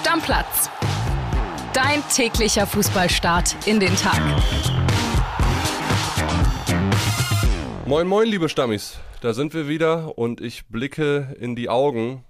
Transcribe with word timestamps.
Stammplatz. 0.00 0.70
Dein 1.74 2.02
täglicher 2.08 2.66
Fußballstart 2.66 3.54
in 3.66 3.80
den 3.80 3.94
Tag. 3.96 4.18
Moin, 7.84 8.08
moin, 8.08 8.26
liebe 8.26 8.48
Stammis. 8.48 8.98
Da 9.20 9.34
sind 9.34 9.52
wir 9.52 9.68
wieder 9.68 10.16
und 10.16 10.40
ich 10.40 10.64
blicke 10.68 11.36
in 11.38 11.54
die 11.54 11.68
Augen 11.68 12.24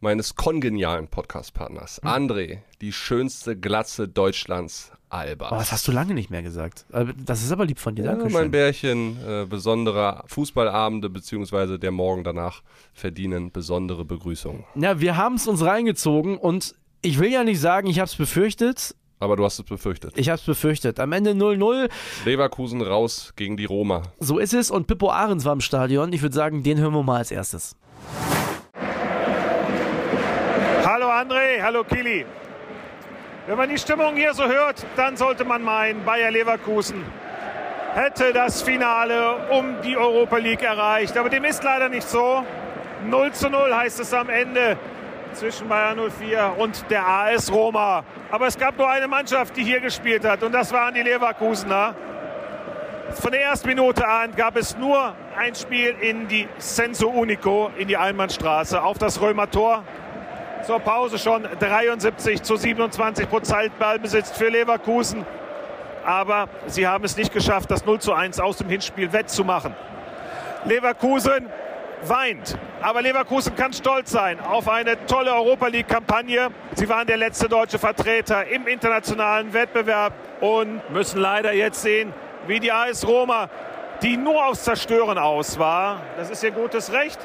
meines 0.00 0.34
kongenialen 0.34 1.08
Podcast-Partners. 1.08 2.02
André, 2.02 2.58
die 2.82 2.92
schönste 2.92 3.58
Glatze 3.58 4.06
Deutschlands, 4.06 4.92
Alba. 5.08 5.48
Oh, 5.50 5.54
das 5.56 5.72
hast 5.72 5.88
du 5.88 5.92
lange 5.92 6.12
nicht 6.12 6.28
mehr 6.28 6.42
gesagt. 6.42 6.84
Das 7.24 7.42
ist 7.42 7.50
aber 7.52 7.64
lieb 7.64 7.78
von 7.78 7.94
dir, 7.94 8.04
ja, 8.04 8.14
danke 8.14 8.30
Mein 8.30 8.50
Bärchen, 8.50 9.16
äh, 9.26 9.46
besondere 9.46 10.24
Fußballabende 10.26 11.08
beziehungsweise 11.08 11.78
der 11.78 11.90
Morgen 11.90 12.22
danach 12.22 12.60
verdienen 12.92 13.50
besondere 13.50 14.04
Begrüßungen. 14.04 14.64
Ja, 14.74 15.00
wir 15.00 15.16
haben 15.16 15.36
es 15.36 15.46
uns 15.48 15.64
reingezogen 15.64 16.36
und 16.36 16.74
ich 17.04 17.18
will 17.18 17.30
ja 17.30 17.44
nicht 17.44 17.60
sagen, 17.60 17.86
ich 17.86 17.98
habe 17.98 18.06
es 18.06 18.16
befürchtet. 18.16 18.94
Aber 19.20 19.36
du 19.36 19.44
hast 19.44 19.58
es 19.58 19.64
befürchtet. 19.64 20.12
Ich 20.16 20.28
habe 20.28 20.38
es 20.38 20.44
befürchtet. 20.44 20.98
Am 20.98 21.12
Ende 21.12 21.32
0-0. 21.32 21.88
Leverkusen 22.24 22.80
raus 22.82 23.32
gegen 23.36 23.56
die 23.56 23.66
Roma. 23.66 24.02
So 24.18 24.38
ist 24.38 24.54
es 24.54 24.70
und 24.70 24.86
Pippo 24.86 25.10
Ahrens 25.10 25.44
war 25.44 25.52
im 25.52 25.60
Stadion. 25.60 26.12
Ich 26.12 26.22
würde 26.22 26.34
sagen, 26.34 26.62
den 26.62 26.78
hören 26.78 26.92
wir 26.92 27.02
mal 27.02 27.18
als 27.18 27.30
erstes. 27.30 27.76
Hallo 30.84 31.06
André, 31.06 31.62
hallo 31.62 31.84
Kili. 31.84 32.24
Wenn 33.46 33.56
man 33.58 33.68
die 33.68 33.78
Stimmung 33.78 34.16
hier 34.16 34.32
so 34.32 34.44
hört, 34.46 34.86
dann 34.96 35.16
sollte 35.16 35.44
man 35.44 35.62
meinen, 35.62 36.04
Bayer 36.04 36.30
Leverkusen 36.30 37.04
hätte 37.94 38.32
das 38.32 38.62
Finale 38.62 39.48
um 39.50 39.76
die 39.84 39.96
Europa 39.96 40.38
League 40.38 40.62
erreicht. 40.62 41.16
Aber 41.16 41.28
dem 41.28 41.44
ist 41.44 41.62
leider 41.62 41.88
nicht 41.88 42.08
so. 42.08 42.44
0 43.08 43.32
zu 43.32 43.50
0 43.50 43.74
heißt 43.74 44.00
es 44.00 44.12
am 44.14 44.30
Ende 44.30 44.78
zwischen 45.34 45.68
Bayern 45.68 45.98
04 45.98 46.54
und 46.58 46.90
der 46.90 47.06
AS 47.06 47.52
Roma. 47.52 48.04
Aber 48.30 48.46
es 48.46 48.58
gab 48.58 48.78
nur 48.78 48.88
eine 48.88 49.08
Mannschaft, 49.08 49.56
die 49.56 49.64
hier 49.64 49.80
gespielt 49.80 50.24
hat 50.24 50.42
und 50.42 50.52
das 50.52 50.72
waren 50.72 50.94
die 50.94 51.02
Leverkusener. 51.02 51.94
Von 53.20 53.32
der 53.32 53.42
ersten 53.42 53.68
Minute 53.68 54.06
an 54.06 54.34
gab 54.34 54.56
es 54.56 54.76
nur 54.76 55.14
ein 55.36 55.54
Spiel 55.54 55.94
in 56.00 56.26
die 56.28 56.48
Senso 56.58 57.08
Unico, 57.08 57.70
in 57.76 57.88
die 57.88 57.96
Einbahnstraße, 57.96 58.82
auf 58.82 58.98
das 58.98 59.20
Römer 59.20 59.50
Tor 59.50 59.84
zur 60.64 60.80
Pause 60.80 61.18
schon 61.18 61.46
73 61.60 62.42
zu 62.42 62.56
27 62.56 63.28
Prozent 63.28 63.78
Ballbesitz 63.78 64.30
für 64.30 64.48
Leverkusen. 64.48 65.26
Aber 66.04 66.48
sie 66.66 66.86
haben 66.86 67.04
es 67.04 67.16
nicht 67.16 67.32
geschafft, 67.32 67.70
das 67.70 67.84
0 67.84 68.00
zu 68.00 68.12
1 68.12 68.40
aus 68.40 68.56
dem 68.58 68.68
Hinspiel 68.68 69.12
wettzumachen. 69.12 69.74
Leverkusen 70.64 71.48
weint. 72.08 72.58
Aber 72.82 73.02
Leverkusen 73.02 73.54
kann 73.54 73.72
stolz 73.72 74.10
sein 74.10 74.40
auf 74.40 74.68
eine 74.68 75.06
tolle 75.06 75.32
Europa 75.32 75.68
League-Kampagne. 75.68 76.50
Sie 76.74 76.88
waren 76.88 77.06
der 77.06 77.16
letzte 77.16 77.48
deutsche 77.48 77.78
Vertreter 77.78 78.46
im 78.46 78.66
internationalen 78.66 79.52
Wettbewerb 79.52 80.12
und 80.40 80.88
müssen 80.90 81.20
leider 81.20 81.52
jetzt 81.52 81.82
sehen, 81.82 82.12
wie 82.46 82.60
die 82.60 82.72
AS 82.72 83.06
Roma, 83.06 83.48
die 84.02 84.16
nur 84.16 84.46
aufs 84.46 84.64
Zerstören 84.64 85.18
aus 85.18 85.58
war, 85.58 86.02
das 86.16 86.30
ist 86.30 86.42
ihr 86.42 86.50
gutes 86.50 86.92
Recht, 86.92 87.18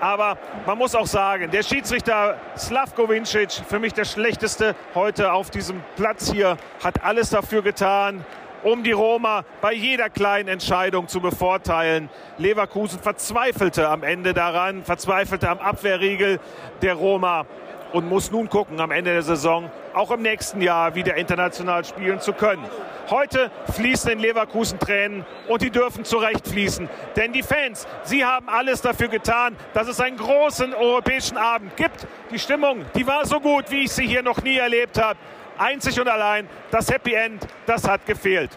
aber 0.00 0.38
man 0.66 0.78
muss 0.78 0.94
auch 0.94 1.06
sagen, 1.06 1.50
der 1.50 1.62
Schiedsrichter 1.62 2.36
Slavko 2.56 3.08
Vincic, 3.08 3.52
für 3.52 3.78
mich 3.78 3.94
der 3.94 4.04
schlechteste 4.04 4.74
heute 4.94 5.32
auf 5.32 5.50
diesem 5.50 5.82
Platz 5.96 6.30
hier, 6.30 6.56
hat 6.82 7.04
alles 7.04 7.30
dafür 7.30 7.62
getan, 7.62 8.24
um 8.62 8.82
die 8.82 8.92
Roma 8.92 9.44
bei 9.60 9.72
jeder 9.72 10.10
kleinen 10.10 10.48
Entscheidung 10.48 11.08
zu 11.08 11.20
bevorteilen. 11.20 12.08
Leverkusen 12.38 13.00
verzweifelte 13.00 13.88
am 13.88 14.02
Ende 14.02 14.34
daran, 14.34 14.84
verzweifelte 14.84 15.48
am 15.48 15.58
Abwehrriegel 15.58 16.40
der 16.82 16.94
Roma 16.94 17.46
und 17.92 18.08
muss 18.08 18.30
nun 18.30 18.48
gucken 18.48 18.80
am 18.80 18.90
Ende 18.90 19.12
der 19.12 19.22
Saison, 19.22 19.70
auch 19.94 20.10
im 20.10 20.22
nächsten 20.22 20.60
Jahr 20.60 20.94
wieder 20.94 21.16
international 21.16 21.84
spielen 21.84 22.20
zu 22.20 22.32
können. 22.32 22.64
Heute 23.10 23.50
fließen 23.72 24.10
in 24.10 24.18
Leverkusen 24.18 24.78
Tränen 24.78 25.24
und 25.48 25.62
die 25.62 25.70
dürfen 25.70 26.04
zu 26.04 26.18
Recht 26.18 26.46
fließen. 26.46 26.88
Denn 27.16 27.32
die 27.32 27.42
Fans, 27.42 27.86
sie 28.04 28.24
haben 28.24 28.48
alles 28.48 28.82
dafür 28.82 29.08
getan, 29.08 29.56
dass 29.72 29.88
es 29.88 29.98
einen 30.00 30.18
großen 30.18 30.74
europäischen 30.74 31.38
Abend 31.38 31.76
gibt. 31.76 32.06
Die 32.30 32.38
Stimmung, 32.38 32.84
die 32.94 33.06
war 33.06 33.24
so 33.24 33.40
gut, 33.40 33.70
wie 33.70 33.84
ich 33.84 33.92
sie 33.92 34.06
hier 34.06 34.22
noch 34.22 34.42
nie 34.42 34.56
erlebt 34.56 35.00
habe. 35.00 35.18
Einzig 35.56 35.98
und 36.00 36.08
allein 36.08 36.46
das 36.70 36.90
Happy 36.90 37.14
End, 37.14 37.46
das 37.66 37.88
hat 37.88 38.04
gefehlt. 38.04 38.50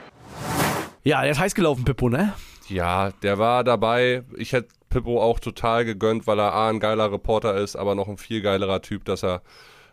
Ja, 1.03 1.21
der 1.21 1.31
ist 1.31 1.39
heiß 1.39 1.55
gelaufen, 1.55 1.83
Pippo, 1.85 2.09
ne? 2.09 2.33
Ja, 2.67 3.11
der 3.23 3.39
war 3.39 3.63
dabei. 3.63 4.23
Ich 4.37 4.53
hätte 4.53 4.67
Pippo 4.91 5.19
auch 5.19 5.39
total 5.39 5.85
gegönnt, 5.85 6.27
weil 6.27 6.39
er 6.39 6.53
A, 6.53 6.69
ein 6.69 6.79
geiler 6.79 7.11
Reporter 7.11 7.55
ist, 7.55 7.75
aber 7.75 7.95
noch 7.95 8.07
ein 8.07 8.17
viel 8.17 8.41
geilerer 8.41 8.83
Typ, 8.83 9.05
dass 9.05 9.23
er 9.23 9.41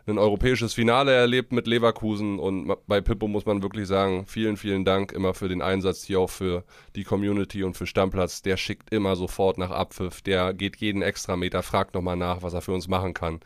ein 0.05 0.17
europäisches 0.17 0.73
Finale 0.73 1.11
erlebt 1.13 1.51
mit 1.51 1.67
Leverkusen 1.67 2.39
und 2.39 2.75
bei 2.87 3.01
Pippo 3.01 3.27
muss 3.27 3.45
man 3.45 3.61
wirklich 3.61 3.87
sagen, 3.87 4.25
vielen, 4.25 4.57
vielen 4.57 4.85
Dank 4.85 5.11
immer 5.11 5.33
für 5.33 5.47
den 5.47 5.61
Einsatz 5.61 6.03
hier 6.03 6.19
auch 6.19 6.29
für 6.29 6.63
die 6.95 7.03
Community 7.03 7.63
und 7.63 7.75
für 7.77 7.85
Stammplatz. 7.85 8.41
Der 8.41 8.57
schickt 8.57 8.91
immer 8.91 9.15
sofort 9.15 9.57
nach 9.57 9.71
Abpfiff, 9.71 10.21
der 10.21 10.53
geht 10.53 10.77
jeden 10.77 11.01
Extrameter, 11.01 11.63
fragt 11.63 11.95
nochmal 11.95 12.17
nach, 12.17 12.41
was 12.41 12.53
er 12.53 12.61
für 12.61 12.73
uns 12.73 12.87
machen 12.87 13.13
kann. 13.13 13.39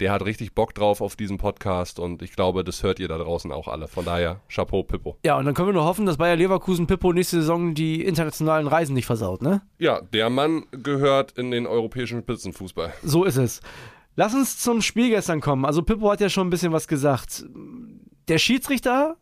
Der 0.00 0.12
hat 0.12 0.24
richtig 0.24 0.54
Bock 0.54 0.74
drauf 0.74 1.00
auf 1.00 1.16
diesen 1.16 1.38
Podcast 1.38 1.98
und 1.98 2.22
ich 2.22 2.32
glaube, 2.32 2.64
das 2.64 2.82
hört 2.82 2.98
ihr 2.98 3.08
da 3.08 3.18
draußen 3.18 3.52
auch 3.52 3.68
alle. 3.68 3.88
Von 3.88 4.04
daher, 4.04 4.40
Chapeau, 4.48 4.82
Pippo. 4.82 5.16
Ja, 5.24 5.38
und 5.38 5.44
dann 5.44 5.54
können 5.54 5.68
wir 5.68 5.72
nur 5.72 5.84
hoffen, 5.84 6.06
dass 6.06 6.16
Bayer 6.16 6.36
Leverkusen 6.36 6.86
Pippo 6.86 7.12
nächste 7.12 7.40
Saison 7.40 7.74
die 7.74 8.02
internationalen 8.02 8.66
Reisen 8.66 8.94
nicht 8.94 9.06
versaut, 9.06 9.42
ne? 9.42 9.62
Ja, 9.78 10.00
der 10.00 10.30
Mann 10.30 10.64
gehört 10.70 11.32
in 11.32 11.50
den 11.50 11.66
europäischen 11.66 12.20
Spitzenfußball. 12.20 12.92
So 13.02 13.24
ist 13.24 13.36
es. 13.36 13.60
Lass 14.16 14.34
uns 14.34 14.58
zum 14.58 14.80
Spiel 14.80 15.10
gestern 15.10 15.40
kommen. 15.40 15.64
Also 15.64 15.82
Pippo 15.82 16.10
hat 16.10 16.20
ja 16.20 16.28
schon 16.28 16.46
ein 16.46 16.50
bisschen 16.50 16.72
was 16.72 16.86
gesagt. 16.86 17.44
Der 18.28 18.38
Schiedsrichter 18.38 19.16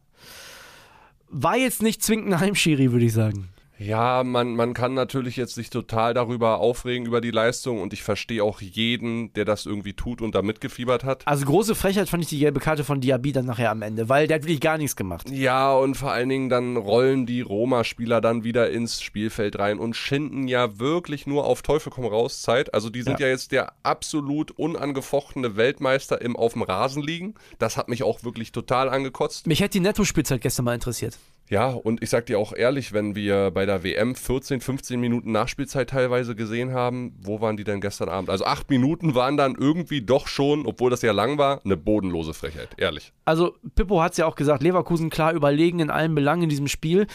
war 1.29 1.57
jetzt 1.57 1.83
nicht 1.83 2.03
zwingend 2.03 2.33
ein 2.33 2.41
Heimschiri, 2.41 2.93
würde 2.93 3.07
ich 3.07 3.13
sagen. 3.15 3.49
Ja, 3.83 4.23
man, 4.23 4.55
man 4.55 4.75
kann 4.75 4.95
natürlich 4.95 5.37
jetzt 5.37 5.55
sich 5.55 5.71
total 5.71 6.15
darüber 6.15 6.59
aufregen, 6.59 7.07
über 7.07 7.21
die 7.21 7.31
Leistung 7.31 7.81
und 7.81 7.93
ich 7.93 8.03
verstehe 8.03 8.45
auch 8.45 8.61
jeden, 8.61 9.33
der 9.33 9.45
das 9.45 9.67
irgendwie 9.67 9.93
tut 9.93 10.23
und 10.23 10.35
da 10.35 10.43
mitgefiebert 10.43 11.05
hat. 11.05 11.27
Also 11.27 11.45
große 11.45 11.75
Frechheit 11.75 12.09
fand 12.09 12.23
ich 12.23 12.29
die 12.29 12.39
gelbe 12.39 12.61
Karte 12.61 12.85
von 12.85 13.01
Diaby 13.01 13.33
dann 13.33 13.47
nachher 13.47 13.71
am 13.71 13.83
Ende, 13.83 14.09
weil 14.09 14.29
der 14.29 14.37
hat 14.37 14.43
wirklich 14.43 14.61
gar 14.61 14.79
nichts 14.79 14.95
gemacht. 14.95 15.29
Ja, 15.31 15.73
und 15.73 15.97
vor 15.97 16.13
allen 16.13 16.29
Dingen 16.29 16.49
dann 16.49 16.77
rollen 16.77 17.27
die 17.27 17.41
Roma-Spieler 17.41 18.21
dann 18.21 18.45
wieder 18.45 18.71
ins 18.71 19.03
Spielfeld 19.03 19.59
rein 19.59 19.79
und 19.79 19.95
schinden 19.95 20.47
ja 20.47 20.79
wirklich 20.79 21.27
nur 21.27 21.45
auf 21.45 21.63
Teufel 21.63 21.91
komm 21.91 22.07
raus 22.07 22.43
Zeit. 22.43 22.75
Also 22.75 22.89
die 22.89 23.03
sind 23.03 23.19
ja, 23.19 23.27
ja 23.27 23.33
jetzt 23.33 23.53
der 23.53 23.73
absolut 23.83 24.53
unangefochtene 24.53 25.57
Weltmeister 25.57 26.21
im 26.21 26.37
auf 26.37 26.53
dem 26.53 26.63
Rasen 26.63 27.03
liegen. 27.03 27.35
Das 27.59 27.77
hat 27.77 27.89
mich 27.89 28.05
auch 28.05 28.23
wirklich 28.23 28.53
total 28.53 28.89
angekotzt. 28.89 29.47
Mich 29.47 29.61
hätte 29.61 29.73
die 29.73 29.81
Nettospielzeit 29.81 30.41
gestern 30.41 30.67
mal 30.67 30.75
interessiert. 30.75 31.19
Ja, 31.49 31.69
und 31.69 32.03
ich 32.03 32.09
sag 32.09 32.27
dir 32.27 32.39
auch 32.39 32.55
ehrlich, 32.55 32.93
wenn 32.93 33.15
wir 33.15 33.51
bei 33.51 33.67
der 33.67 33.85
WM 33.85 34.15
14, 34.15 34.61
15 34.61 34.99
Minuten 34.99 35.33
Nachspielzeit 35.33 35.91
teilweise 35.91 36.35
gesehen 36.35 36.73
haben, 36.73 37.15
wo 37.21 37.41
waren 37.41 37.57
die 37.57 37.65
denn 37.65 37.81
gestern 37.81 38.09
Abend? 38.09 38.31
Also 38.31 38.45
acht 38.45 38.71
Minuten 38.71 39.15
waren 39.15 39.37
dann 39.37 39.55
irgendwie 39.55 40.01
doch 40.01 40.29
schon, 40.29 40.65
obwohl 40.67 40.91
das 40.91 41.03
ja 41.03 41.13
lang 41.13 41.39
war, 41.39 41.61
eine 41.65 41.77
bodenlose 41.77 42.33
Frechheit, 42.33 42.71
ehrlich. 42.79 43.13
Also 43.25 43.55
Pippo 43.75 44.01
hat 44.01 44.13
es 44.13 44.19
ja 44.19 44.27
auch 44.27 44.35
gesagt, 44.35 44.63
Leverkusen 44.63 45.11
klar 45.11 45.33
überlegen 45.35 45.81
in 45.81 45.91
allen 45.91 46.15
Belangen 46.15 46.45
in 46.45 46.49
diesem 46.49 46.69
Spiel. 46.69 47.07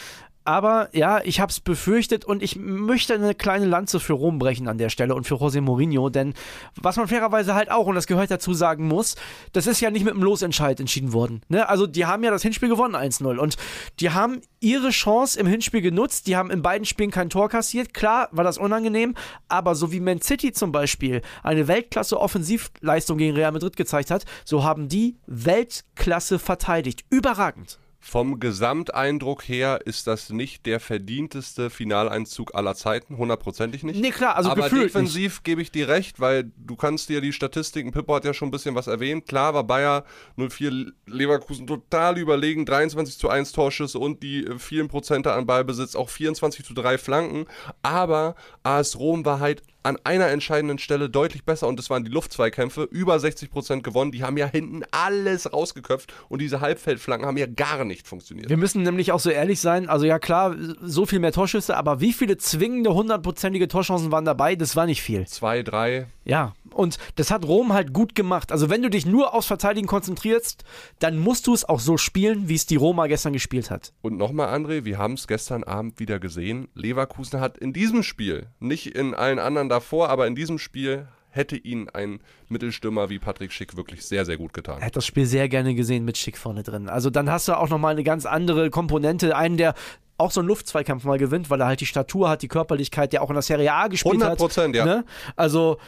Aber 0.48 0.88
ja, 0.94 1.20
ich 1.24 1.40
habe 1.40 1.50
es 1.50 1.60
befürchtet 1.60 2.24
und 2.24 2.42
ich 2.42 2.56
möchte 2.56 3.12
eine 3.12 3.34
kleine 3.34 3.66
Lanze 3.66 4.00
für 4.00 4.14
Rom 4.14 4.38
brechen 4.38 4.66
an 4.66 4.78
der 4.78 4.88
Stelle 4.88 5.14
und 5.14 5.26
für 5.26 5.34
José 5.34 5.60
Mourinho, 5.60 6.08
denn 6.08 6.32
was 6.74 6.96
man 6.96 7.06
fairerweise 7.06 7.54
halt 7.54 7.70
auch, 7.70 7.84
und 7.84 7.96
das 7.96 8.06
gehört 8.06 8.30
dazu, 8.30 8.54
sagen 8.54 8.88
muss, 8.88 9.14
das 9.52 9.66
ist 9.66 9.82
ja 9.82 9.90
nicht 9.90 10.06
mit 10.06 10.14
einem 10.14 10.22
Losentscheid 10.22 10.80
entschieden 10.80 11.12
worden. 11.12 11.42
Ne? 11.48 11.68
Also 11.68 11.86
die 11.86 12.06
haben 12.06 12.24
ja 12.24 12.30
das 12.30 12.40
Hinspiel 12.40 12.70
gewonnen 12.70 12.96
1-0 12.96 13.36
und 13.36 13.58
die 14.00 14.08
haben 14.08 14.40
ihre 14.58 14.88
Chance 14.88 15.38
im 15.38 15.46
Hinspiel 15.46 15.82
genutzt, 15.82 16.26
die 16.26 16.34
haben 16.34 16.50
in 16.50 16.62
beiden 16.62 16.86
Spielen 16.86 17.10
kein 17.10 17.28
Tor 17.28 17.50
kassiert. 17.50 17.92
Klar 17.92 18.30
war 18.32 18.42
das 18.42 18.56
unangenehm, 18.56 19.16
aber 19.48 19.74
so 19.74 19.92
wie 19.92 20.00
Man 20.00 20.22
City 20.22 20.52
zum 20.52 20.72
Beispiel 20.72 21.20
eine 21.42 21.68
Weltklasse-Offensivleistung 21.68 23.18
gegen 23.18 23.36
Real 23.36 23.52
Madrid 23.52 23.76
gezeigt 23.76 24.10
hat, 24.10 24.24
so 24.46 24.64
haben 24.64 24.88
die 24.88 25.18
Weltklasse 25.26 26.38
verteidigt. 26.38 27.04
Überragend. 27.10 27.78
Vom 28.08 28.40
Gesamteindruck 28.40 29.46
her 29.46 29.80
ist 29.84 30.06
das 30.06 30.30
nicht 30.30 30.64
der 30.64 30.80
verdienteste 30.80 31.68
Finaleinzug 31.68 32.54
aller 32.54 32.74
Zeiten, 32.74 33.18
hundertprozentig 33.18 33.82
nicht. 33.82 34.00
Nee, 34.00 34.12
klar, 34.12 34.34
also 34.34 34.48
Aber 34.48 34.70
defensiv 34.70 35.42
gebe 35.42 35.60
ich 35.60 35.70
dir 35.70 35.88
recht, 35.88 36.18
weil 36.18 36.50
du 36.56 36.74
kannst 36.74 37.10
dir 37.10 37.20
die 37.20 37.34
Statistiken, 37.34 37.92
Pippo 37.92 38.14
hat 38.14 38.24
ja 38.24 38.32
schon 38.32 38.48
ein 38.48 38.50
bisschen 38.50 38.74
was 38.74 38.86
erwähnt. 38.86 39.26
Klar 39.26 39.52
war 39.52 39.64
Bayer 39.64 40.04
04 40.38 40.92
Leverkusen 41.04 41.66
total 41.66 42.16
überlegen, 42.16 42.64
23 42.64 43.18
zu 43.18 43.28
1 43.28 43.52
Torschüsse 43.52 43.98
und 43.98 44.22
die 44.22 44.46
äh, 44.46 44.58
vielen 44.58 44.88
Prozente 44.88 45.34
an 45.34 45.44
Ballbesitz, 45.44 45.94
auch 45.94 46.08
24 46.08 46.64
zu 46.64 46.72
3 46.72 46.96
Flanken. 46.96 47.44
Aber 47.82 48.36
AS 48.62 48.98
Rom 48.98 49.26
war 49.26 49.38
halt 49.38 49.62
an 49.88 49.98
einer 50.04 50.28
entscheidenden 50.28 50.78
Stelle 50.78 51.08
deutlich 51.08 51.44
besser 51.44 51.66
und 51.66 51.78
das 51.78 51.90
waren 51.90 52.04
die 52.04 52.10
Luftzweikämpfe. 52.10 52.82
Über 52.82 53.16
60% 53.16 53.82
gewonnen. 53.82 54.12
Die 54.12 54.22
haben 54.22 54.36
ja 54.36 54.46
hinten 54.46 54.82
alles 54.90 55.52
rausgeköpft 55.52 56.12
und 56.28 56.40
diese 56.40 56.60
Halbfeldflanken 56.60 57.26
haben 57.26 57.36
ja 57.36 57.46
gar 57.46 57.84
nicht 57.84 58.06
funktioniert. 58.06 58.48
Wir 58.48 58.56
müssen 58.56 58.82
nämlich 58.82 59.12
auch 59.12 59.20
so 59.20 59.30
ehrlich 59.30 59.60
sein. 59.60 59.88
Also, 59.88 60.06
ja, 60.06 60.18
klar, 60.18 60.54
so 60.82 61.06
viel 61.06 61.18
mehr 61.18 61.32
Torschüsse, 61.32 61.76
aber 61.76 62.00
wie 62.00 62.12
viele 62.12 62.36
zwingende 62.36 62.94
hundertprozentige 62.94 63.68
Torchancen 63.68 64.12
waren 64.12 64.24
dabei? 64.24 64.56
Das 64.56 64.76
war 64.76 64.86
nicht 64.86 65.02
viel. 65.02 65.26
Zwei, 65.26 65.62
drei. 65.62 66.06
Ja, 66.24 66.52
Und 66.74 66.98
das 67.16 67.30
hat 67.30 67.46
Rom 67.46 67.72
halt 67.72 67.92
gut 67.92 68.14
gemacht. 68.14 68.52
Also 68.52 68.70
wenn 68.70 68.82
du 68.82 68.90
dich 68.90 69.06
nur 69.06 69.34
aufs 69.34 69.46
Verteidigen 69.46 69.86
konzentrierst, 69.86 70.64
dann 70.98 71.18
musst 71.18 71.46
du 71.46 71.54
es 71.54 71.64
auch 71.64 71.80
so 71.80 71.96
spielen, 71.96 72.48
wie 72.48 72.54
es 72.54 72.66
die 72.66 72.76
Roma 72.76 73.06
gestern 73.06 73.32
gespielt 73.32 73.70
hat. 73.70 73.92
Und 74.02 74.16
nochmal, 74.16 74.54
André, 74.54 74.84
wir 74.84 74.98
haben 74.98 75.14
es 75.14 75.26
gestern 75.26 75.64
Abend 75.64 75.98
wieder 76.00 76.18
gesehen. 76.18 76.68
Leverkusen 76.74 77.40
hat 77.40 77.58
in 77.58 77.72
diesem 77.72 78.02
Spiel, 78.02 78.48
nicht 78.60 78.86
in 78.94 79.14
allen 79.14 79.38
anderen 79.38 79.68
davor, 79.68 80.08
aber 80.08 80.26
in 80.26 80.34
diesem 80.34 80.58
Spiel 80.58 81.08
hätte 81.30 81.56
ihn 81.56 81.88
ein 81.90 82.20
Mittelstürmer 82.48 83.10
wie 83.10 83.18
Patrick 83.18 83.52
Schick 83.52 83.76
wirklich 83.76 84.04
sehr, 84.04 84.24
sehr 84.24 84.36
gut 84.36 84.52
getan. 84.52 84.80
Er 84.80 84.86
hat 84.86 84.96
das 84.96 85.06
Spiel 85.06 85.26
sehr 85.26 85.48
gerne 85.48 85.74
gesehen 85.74 86.04
mit 86.04 86.16
Schick 86.16 86.36
vorne 86.36 86.62
drin. 86.62 86.88
Also 86.88 87.10
dann 87.10 87.30
hast 87.30 87.48
du 87.48 87.56
auch 87.56 87.68
nochmal 87.68 87.92
eine 87.92 88.02
ganz 88.02 88.26
andere 88.26 88.70
Komponente. 88.70 89.36
Einen, 89.36 89.56
der 89.56 89.74
auch 90.16 90.32
so 90.32 90.40
einen 90.40 90.48
Luftzweikampf 90.48 91.04
mal 91.04 91.18
gewinnt, 91.18 91.48
weil 91.48 91.60
er 91.60 91.66
halt 91.68 91.80
die 91.80 91.86
Statur 91.86 92.28
hat, 92.28 92.42
die 92.42 92.48
Körperlichkeit, 92.48 93.12
der 93.12 93.22
auch 93.22 93.30
in 93.30 93.34
der 93.34 93.42
Serie 93.42 93.72
A 93.72 93.86
gespielt 93.86 94.14
100 94.14 94.30
hat. 94.30 94.38
Prozent, 94.38 94.74
ja. 94.74 94.84
Ne? 94.84 95.04
Also 95.36 95.78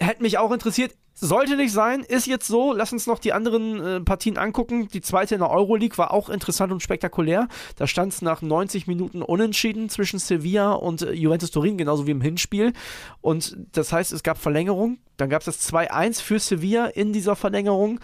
hätte 0.00 0.22
mich 0.22 0.38
auch 0.38 0.50
interessiert. 0.52 0.94
Sollte 1.14 1.56
nicht 1.56 1.72
sein, 1.72 2.00
ist 2.00 2.26
jetzt 2.26 2.46
so. 2.46 2.72
Lass 2.72 2.92
uns 2.92 3.06
noch 3.06 3.18
die 3.18 3.34
anderen 3.34 3.80
äh, 3.84 4.00
Partien 4.00 4.38
angucken. 4.38 4.88
Die 4.88 5.02
zweite 5.02 5.34
in 5.34 5.40
der 5.40 5.50
Euroleague 5.50 5.98
war 5.98 6.12
auch 6.12 6.30
interessant 6.30 6.72
und 6.72 6.82
spektakulär. 6.82 7.46
Da 7.76 7.86
stand 7.86 8.14
es 8.14 8.22
nach 8.22 8.40
90 8.40 8.86
Minuten 8.86 9.20
unentschieden 9.20 9.90
zwischen 9.90 10.18
Sevilla 10.18 10.72
und 10.72 11.02
äh, 11.02 11.12
Juventus 11.12 11.50
Turin, 11.50 11.76
genauso 11.76 12.06
wie 12.06 12.12
im 12.12 12.22
Hinspiel. 12.22 12.72
Und 13.20 13.56
das 13.72 13.92
heißt, 13.92 14.12
es 14.12 14.22
gab 14.22 14.38
Verlängerung. 14.38 14.98
Dann 15.18 15.28
gab 15.28 15.42
es 15.42 15.46
das 15.46 15.70
2-1 15.70 16.22
für 16.22 16.38
Sevilla 16.38 16.86
in 16.86 17.12
dieser 17.12 17.36
Verlängerung 17.36 18.00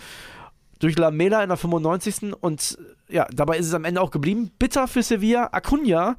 durch 0.78 0.98
Lamela 0.98 1.42
in 1.42 1.48
der 1.48 1.56
95. 1.56 2.34
Und 2.38 2.76
ja, 3.08 3.26
dabei 3.32 3.56
ist 3.56 3.66
es 3.66 3.74
am 3.74 3.84
Ende 3.84 4.02
auch 4.02 4.10
geblieben. 4.10 4.50
Bitter 4.58 4.88
für 4.88 5.02
Sevilla. 5.02 5.48
Acuna 5.52 6.16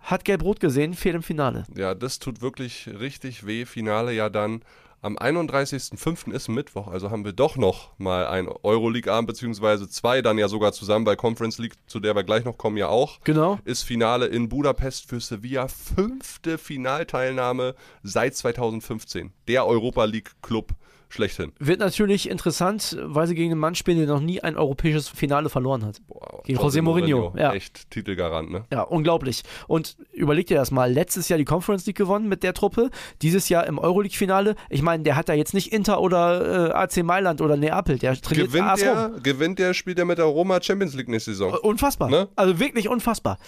hat 0.00 0.24
gelb-rot 0.24 0.60
gesehen, 0.60 0.94
fehlt 0.94 1.16
im 1.16 1.22
Finale. 1.22 1.64
Ja, 1.76 1.94
das 1.94 2.18
tut 2.18 2.40
wirklich 2.40 2.88
richtig 2.98 3.46
weh. 3.46 3.66
Finale 3.66 4.12
ja 4.12 4.30
dann 4.30 4.62
am 5.02 5.16
31.05. 5.16 6.32
ist 6.32 6.48
Mittwoch, 6.48 6.88
also 6.88 7.10
haben 7.10 7.24
wir 7.24 7.32
doch 7.32 7.56
noch 7.56 7.90
mal 7.98 8.26
ein 8.26 8.48
Euroleague-Abend, 8.48 9.28
beziehungsweise 9.28 9.88
zwei 9.88 10.20
dann 10.22 10.38
ja 10.38 10.48
sogar 10.48 10.72
zusammen, 10.72 11.04
bei 11.04 11.16
Conference 11.16 11.58
League, 11.58 11.74
zu 11.86 12.00
der 12.00 12.14
wir 12.14 12.24
gleich 12.24 12.44
noch 12.44 12.58
kommen, 12.58 12.76
ja 12.76 12.88
auch. 12.88 13.20
Genau. 13.24 13.58
Ist 13.64 13.82
Finale 13.82 14.26
in 14.26 14.48
Budapest 14.48 15.08
für 15.08 15.20
Sevilla. 15.20 15.68
Fünfte 15.68 16.58
Finalteilnahme 16.58 17.74
seit 18.02 18.36
2015. 18.36 19.32
Der 19.48 19.66
Europa 19.66 20.04
League-Club 20.04 20.74
schlechthin. 21.12 21.52
Wird 21.58 21.80
natürlich 21.80 22.28
interessant, 22.30 22.96
weil 23.02 23.26
sie 23.26 23.34
gegen 23.34 23.52
einen 23.52 23.60
Mann 23.60 23.74
spielen, 23.74 23.98
der 23.98 24.06
noch 24.06 24.20
nie 24.20 24.40
ein 24.40 24.56
europäisches 24.56 25.08
Finale 25.08 25.48
verloren 25.50 25.84
hat. 25.84 26.00
Boah, 26.06 26.42
Gegen 26.44 26.58
José 26.58 26.80
Mourinho, 26.82 27.34
ja. 27.36 27.52
Echt 27.52 27.90
Titelgarant, 27.90 28.50
ne? 28.50 28.64
Ja, 28.72 28.82
unglaublich. 28.82 29.42
Und 29.66 29.96
überleg 30.12 30.46
dir 30.46 30.56
das 30.56 30.70
mal, 30.70 30.90
letztes 30.92 31.28
Jahr 31.28 31.38
die 31.38 31.44
Conference 31.44 31.86
League 31.86 31.96
gewonnen 31.96 32.28
mit 32.28 32.42
der 32.42 32.54
Truppe, 32.54 32.90
dieses 33.22 33.48
Jahr 33.48 33.66
im 33.66 33.78
Euroleague-Finale. 33.78 34.54
Ich 34.68 34.82
meine, 34.82 35.02
der 35.02 35.16
hat 35.16 35.28
da 35.28 35.34
jetzt 35.34 35.54
nicht 35.54 35.72
Inter 35.72 36.00
oder 36.00 36.70
äh, 36.70 36.72
AC 36.72 37.02
Mailand 37.04 37.40
oder 37.40 37.56
Neapel, 37.56 37.98
der 37.98 38.20
trainiert 38.20 38.48
Gewinnt 38.48 38.66
AS 38.66 38.80
der, 38.80 39.06
Rom. 39.06 39.22
gewinnt 39.22 39.58
der, 39.58 39.74
spielt 39.74 39.98
er 39.98 40.04
mit 40.04 40.18
der 40.18 40.26
Roma 40.26 40.62
Champions 40.62 40.94
League 40.94 41.08
nächste 41.08 41.32
Saison. 41.32 41.52
Unfassbar. 41.62 42.10
Ne? 42.10 42.28
Also 42.36 42.58
wirklich 42.58 42.88
unfassbar. 42.88 43.38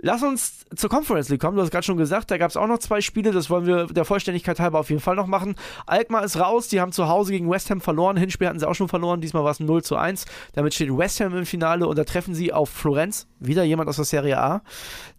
Lass 0.00 0.22
uns 0.22 0.64
zur 0.76 0.88
Conference 0.88 1.28
League 1.28 1.40
kommen. 1.40 1.56
Du 1.56 1.62
hast 1.62 1.72
gerade 1.72 1.84
schon 1.84 1.96
gesagt, 1.96 2.30
da 2.30 2.38
gab 2.38 2.50
es 2.50 2.56
auch 2.56 2.68
noch 2.68 2.78
zwei 2.78 3.00
Spiele. 3.00 3.32
Das 3.32 3.50
wollen 3.50 3.66
wir 3.66 3.86
der 3.86 4.04
Vollständigkeit 4.04 4.60
halber 4.60 4.78
auf 4.78 4.90
jeden 4.90 5.00
Fall 5.00 5.16
noch 5.16 5.26
machen. 5.26 5.56
Alkmaar 5.86 6.22
ist 6.22 6.38
raus. 6.38 6.68
Die 6.68 6.80
haben 6.80 6.92
zu 6.92 7.08
Hause 7.08 7.32
gegen 7.32 7.50
West 7.50 7.68
Ham 7.70 7.80
verloren. 7.80 8.16
Hinspiel 8.16 8.46
hatten 8.46 8.60
sie 8.60 8.68
auch 8.68 8.76
schon 8.76 8.88
verloren. 8.88 9.20
Diesmal 9.20 9.42
war 9.42 9.50
es 9.50 9.58
0 9.58 9.82
zu 9.82 9.96
1. 9.96 10.24
Damit 10.52 10.74
steht 10.74 10.96
West 10.96 11.20
Ham 11.20 11.36
im 11.36 11.46
Finale 11.46 11.88
und 11.88 11.98
da 11.98 12.04
treffen 12.04 12.32
sie 12.32 12.52
auf 12.52 12.70
Florenz. 12.70 13.26
Wieder 13.40 13.64
jemand 13.64 13.88
aus 13.88 13.96
der 13.96 14.04
Serie 14.04 14.38
A. 14.38 14.62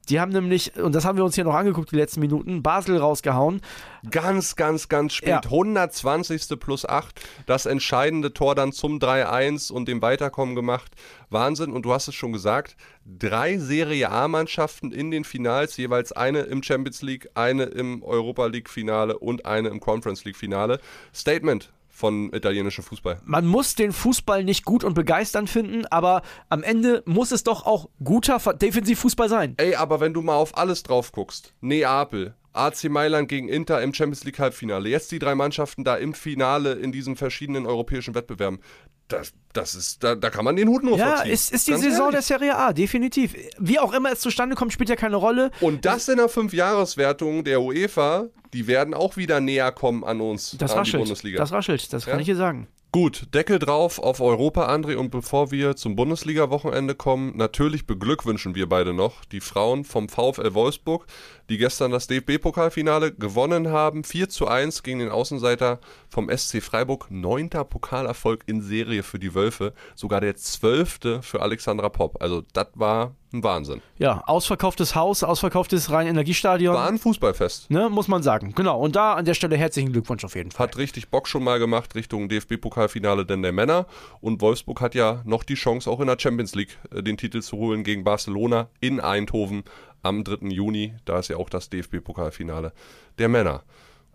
Die 0.10 0.20
haben 0.20 0.32
nämlich, 0.32 0.76
und 0.76 0.96
das 0.96 1.06
haben 1.06 1.18
wir 1.18 1.24
uns 1.24 1.36
hier 1.36 1.44
noch 1.44 1.54
angeguckt, 1.54 1.92
die 1.92 1.96
letzten 1.96 2.20
Minuten, 2.20 2.64
Basel 2.64 2.98
rausgehauen. 2.98 3.62
Ganz, 4.10 4.56
ganz, 4.56 4.90
ganz 4.90 5.14
spät. 5.14 5.30
Ja. 5.30 5.42
120. 5.44 6.60
plus 6.60 6.88
8. 6.88 7.20
Das 7.46 7.66
entscheidende 7.66 8.34
Tor 8.34 8.56
dann 8.56 8.72
zum 8.72 8.98
3-1 8.98 9.72
und 9.72 9.88
dem 9.88 10.02
Weiterkommen 10.02 10.56
gemacht. 10.56 10.92
Wahnsinn. 11.30 11.72
Und 11.72 11.84
du 11.84 11.94
hast 11.94 12.08
es 12.08 12.16
schon 12.16 12.34
gesagt, 12.34 12.76
drei 13.06 13.58
Serie 13.58 14.10
A-Mannschaften 14.10 14.92
in 14.92 15.12
den 15.12 15.24
Finals, 15.24 15.78
jeweils 15.78 16.12
eine 16.12 16.42
im 16.42 16.64
Champions 16.64 17.02
League, 17.02 17.30
eine 17.36 17.64
im 17.64 18.02
Europa 18.04 18.48
League-Finale 18.48 19.18
und 19.20 19.46
eine 19.46 19.70
im 19.70 19.80
Conference 19.80 20.26
League-Finale. 20.26 20.80
Statement 21.14 21.72
von 22.00 22.32
italienischem 22.32 22.84
Fußball. 22.86 23.20
Man 23.26 23.46
muss 23.46 23.76
den 23.76 23.92
Fußball 23.92 24.46
nicht 24.46 24.64
gut 24.64 24.86
und 24.86 24.94
begeisternd 24.94 25.50
finden, 25.50 25.86
aber 25.88 26.22
am 26.48 26.64
Ende 26.64 27.04
muss 27.06 27.34
es 27.34 27.44
doch 27.44 27.66
auch 27.66 27.90
guter 28.02 28.40
Defensivfußball 28.54 29.28
sein. 29.28 29.56
Ey, 29.58 29.76
aber 29.76 30.00
wenn 30.00 30.14
du 30.14 30.22
mal 30.22 30.36
auf 30.36 30.58
alles 30.58 30.82
drauf 30.84 31.12
guckst, 31.12 31.54
Neapel, 31.60 32.36
AC 32.54 32.86
Mailand 32.86 33.28
gegen 33.28 33.50
Inter 33.50 33.82
im 33.82 33.94
Champions 33.94 34.24
League 34.24 34.40
Halbfinale, 34.40 34.88
jetzt 34.88 35.12
die 35.12 35.20
drei 35.20 35.36
Mannschaften 35.36 35.84
da 35.84 35.98
im 35.98 36.14
Finale 36.14 36.74
in 36.74 36.94
diesen 36.94 37.18
verschiedenen 37.18 37.66
europäischen 37.66 38.16
Wettbewerben, 38.16 38.62
das, 39.10 39.34
das 39.54 39.76
ist, 39.76 40.04
da, 40.04 40.16
da 40.16 40.30
kann 40.30 40.46
man 40.46 40.56
den 40.56 40.68
Hut 40.70 40.84
nur 40.84 40.98
Ja, 40.98 41.18
verziehen. 41.18 41.32
ist, 41.34 41.52
ist 41.52 41.68
die 41.68 41.72
Ganz 41.72 41.84
Saison 41.84 42.00
ehrlich. 42.12 42.14
der 42.28 42.38
Serie 42.38 42.56
A, 42.58 42.72
definitiv. 42.74 43.36
Wie 43.58 43.78
auch 43.80 43.94
immer 43.94 44.12
es 44.12 44.20
zustande 44.22 44.56
kommt, 44.56 44.72
spielt 44.72 44.90
ja 44.90 44.96
keine 44.96 45.18
Rolle. 45.18 45.52
Und 45.62 45.84
das 45.86 46.08
in 46.08 46.18
der 46.18 46.30
Fünfjahreswertung 46.30 47.44
der 47.44 47.62
UEFA, 47.62 48.28
die 48.54 48.68
werden 48.68 48.94
auch 48.94 49.18
wieder 49.18 49.42
näher 49.42 49.72
kommen 49.72 50.04
an 50.04 50.22
uns, 50.22 50.56
Das 50.58 50.72
an 50.72 50.76
die 50.76 50.80
raschelt. 50.80 51.04
Bundesliga. 51.04 51.38
Das 51.40 51.52
raschelt, 51.52 51.92
das 51.92 52.06
kann 52.06 52.16
Ja? 52.16 52.20
ich 52.22 52.26
dir 52.28 52.36
sagen. 52.36 52.68
Gut, 52.92 53.28
Deckel 53.36 53.60
drauf 53.60 54.00
auf 54.00 54.20
Europa, 54.20 54.68
André. 54.68 54.96
Und 54.96 55.12
bevor 55.12 55.52
wir 55.52 55.76
zum 55.76 55.96
Bundesliga-Wochenende 55.96 56.96
kommen, 56.96 57.38
natürlich 57.38 57.86
beglückwünschen 57.86 58.56
wir 58.56 58.68
beide 58.68 58.94
noch 58.94 59.24
die 59.26 59.42
Frauen 59.42 59.84
vom 59.84 60.10
VfL 60.10 60.56
Wolfsburg, 60.56 61.06
die 61.50 61.60
gestern 61.60 61.92
das 61.92 62.08
DFB-Pokalfinale 62.08 63.14
gewonnen 63.14 63.70
haben. 63.70 64.04
4 64.04 64.30
zu 64.30 64.48
1 64.48 64.82
gegen 64.82 64.98
den 64.98 65.10
Außenseiter 65.10 65.80
vom 66.10 66.36
SC 66.36 66.64
Freiburg. 66.64 67.12
Neunter 67.12 67.64
Pokalerfolg 67.64 68.42
in 68.48 68.64
Serie 68.64 69.04
für 69.04 69.20
die 69.20 69.36
Wölfe. 69.36 69.74
Sogar 69.94 70.20
der 70.20 70.36
zwölfte 70.36 71.22
für 71.22 71.44
Alexandra 71.44 71.90
Popp. 71.90 72.20
Also, 72.24 72.42
das 72.54 72.70
war 72.74 73.14
Wahnsinn. 73.32 73.82
Ja, 73.98 74.24
ausverkauftes 74.26 74.96
Haus, 74.96 75.24
ausverkauftes 75.24 75.92
Rhein-Energiestadion. 75.92 76.74
War 76.74 76.88
ein 76.88 76.98
Fußballfest. 76.98 77.70
Ne, 77.70 77.90
muss 77.90 78.08
man 78.08 78.24
sagen. 78.24 78.54
Genau. 78.56 78.80
Und 78.80 78.96
da 78.96 79.14
an 79.14 79.26
der 79.26 79.36
Stelle 79.36 79.56
herzlichen 79.56 79.92
Glückwunsch 79.92 80.24
auf 80.26 80.36
jeden 80.36 80.52
Fall. 80.52 80.68
Hat 80.68 80.78
richtig 80.78 81.10
Bock 81.10 81.28
schon 81.28 81.44
mal 81.44 81.60
gemacht 81.60 81.94
Richtung 81.96 82.28
DFB-Pokalfinale 82.28 83.26
denn 83.26 83.44
der 83.44 83.52
Männer. 83.52 83.86
Und 84.20 84.42
Wolfsburg 84.42 84.82
hat 84.82 84.96
ja 84.96 85.22
noch 85.26 85.44
die 85.44 85.56
Chance, 85.56 85.90
auch 85.90 86.00
in 86.00 86.08
der 86.08 86.18
Champions 86.20 86.56
League 86.56 86.78
äh, 86.92 87.04
den 87.04 87.18
Titel 87.18 87.42
zu 87.42 87.58
holen 87.58 87.84
gegen 87.84 88.04
Barcelona 88.04 88.70
in 88.80 89.00
Eindhoven 89.00 89.64
am 90.02 90.24
3. 90.24 90.48
Juni. 90.48 90.96
Da 91.06 91.20
ist 91.20 91.28
ja 91.28 91.38
auch 91.38 91.50
das 91.50 91.70
DFB-Pokalfinale 91.70 92.72
der 93.20 93.30
Männer. 93.30 93.64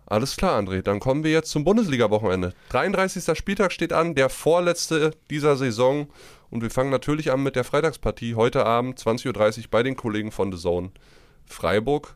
Alles 0.07 0.35
klar, 0.35 0.59
André. 0.61 0.81
Dann 0.81 0.99
kommen 0.99 1.23
wir 1.23 1.31
jetzt 1.31 1.49
zum 1.49 1.63
Bundesliga-Wochenende. 1.63 2.53
33. 2.69 3.35
Spieltag 3.37 3.71
steht 3.71 3.91
an, 3.91 4.13
der 4.13 4.29
vorletzte 4.29 5.11
dieser 5.29 5.55
Saison. 5.55 6.07
Und 6.49 6.61
wir 6.61 6.69
fangen 6.69 6.91
natürlich 6.91 7.31
an 7.31 7.43
mit 7.43 7.55
der 7.55 7.63
Freitagspartie 7.63 8.35
heute 8.35 8.65
Abend, 8.65 8.99
20.30 8.99 9.57
Uhr 9.57 9.63
bei 9.71 9.83
den 9.83 9.95
Kollegen 9.95 10.31
von 10.31 10.51
The 10.51 10.59
Zone. 10.59 10.91
Freiburg 11.45 12.15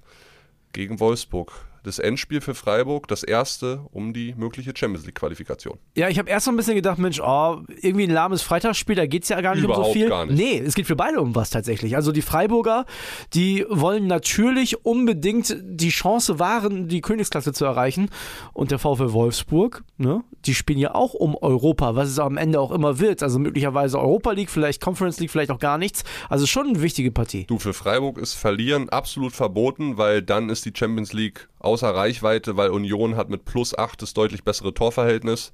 gegen 0.73 0.99
Wolfsburg. 0.99 1.51
Das 1.83 1.99
Endspiel 1.99 2.41
für 2.41 2.55
Freiburg, 2.55 3.07
das 3.07 3.23
erste 3.23 3.81
um 3.91 4.13
die 4.13 4.33
mögliche 4.35 4.73
Champions 4.75 5.05
League-Qualifikation. 5.05 5.77
Ja, 5.95 6.09
ich 6.09 6.19
habe 6.19 6.29
erst 6.29 6.45
so 6.45 6.51
ein 6.51 6.57
bisschen 6.57 6.75
gedacht, 6.75 6.97
Mensch, 6.97 7.19
oh, 7.19 7.61
irgendwie 7.81 8.03
ein 8.05 8.11
lahmes 8.11 8.41
Freitagsspiel, 8.41 8.95
da 8.95 9.05
geht 9.05 9.23
es 9.23 9.29
ja 9.29 9.39
gar 9.41 9.55
nicht 9.55 9.63
um 9.63 9.71
so 9.71 9.75
Überhaupt 9.75 9.93
viel. 9.93 10.09
gar 10.09 10.25
nicht. 10.25 10.37
Nee, 10.37 10.59
es 10.59 10.75
geht 10.75 10.87
für 10.87 10.95
beide 10.95 11.21
um 11.21 11.35
was 11.35 11.49
tatsächlich. 11.49 11.95
Also 11.95 12.11
die 12.11 12.21
Freiburger, 12.21 12.85
die 13.33 13.65
wollen 13.69 14.07
natürlich 14.07 14.85
unbedingt 14.85 15.55
die 15.61 15.89
Chance 15.89 16.39
wahren, 16.39 16.87
die 16.87 17.01
Königsklasse 17.01 17.53
zu 17.53 17.65
erreichen. 17.65 18.09
Und 18.53 18.71
der 18.71 18.79
VfL 18.79 19.13
Wolfsburg, 19.13 19.83
ne, 19.97 20.23
die 20.45 20.53
spielen 20.55 20.79
ja 20.79 20.95
auch 20.95 21.13
um 21.13 21.35
Europa, 21.35 21.95
was 21.95 22.09
es 22.09 22.19
am 22.19 22.37
Ende 22.37 22.59
auch 22.59 22.71
immer 22.71 22.99
wird. 22.99 23.23
Also 23.23 23.39
möglicherweise 23.39 23.99
Europa 23.99 24.31
League, 24.31 24.49
vielleicht 24.49 24.81
Conference 24.81 25.19
League, 25.19 25.31
vielleicht 25.31 25.51
auch 25.51 25.59
gar 25.59 25.77
nichts. 25.77 26.03
Also 26.29 26.45
schon 26.45 26.67
eine 26.67 26.81
wichtige 26.81 27.11
Partie. 27.11 27.45
Du, 27.45 27.59
für 27.59 27.73
Freiburg 27.73 28.17
ist 28.17 28.33
Verlieren 28.33 28.89
absolut 28.89 29.33
verboten, 29.33 29.97
weil 29.97 30.21
dann 30.21 30.49
ist 30.49 30.65
die 30.65 30.73
Champions 30.75 31.13
League 31.13 31.47
außer 31.59 31.93
Reichweite, 31.93 32.57
weil 32.57 32.71
Union 32.71 33.15
hat 33.15 33.29
mit 33.29 33.45
plus 33.45 33.77
8 33.77 34.01
das 34.01 34.13
deutlich 34.13 34.43
bessere 34.43 34.73
Torverhältnis. 34.73 35.51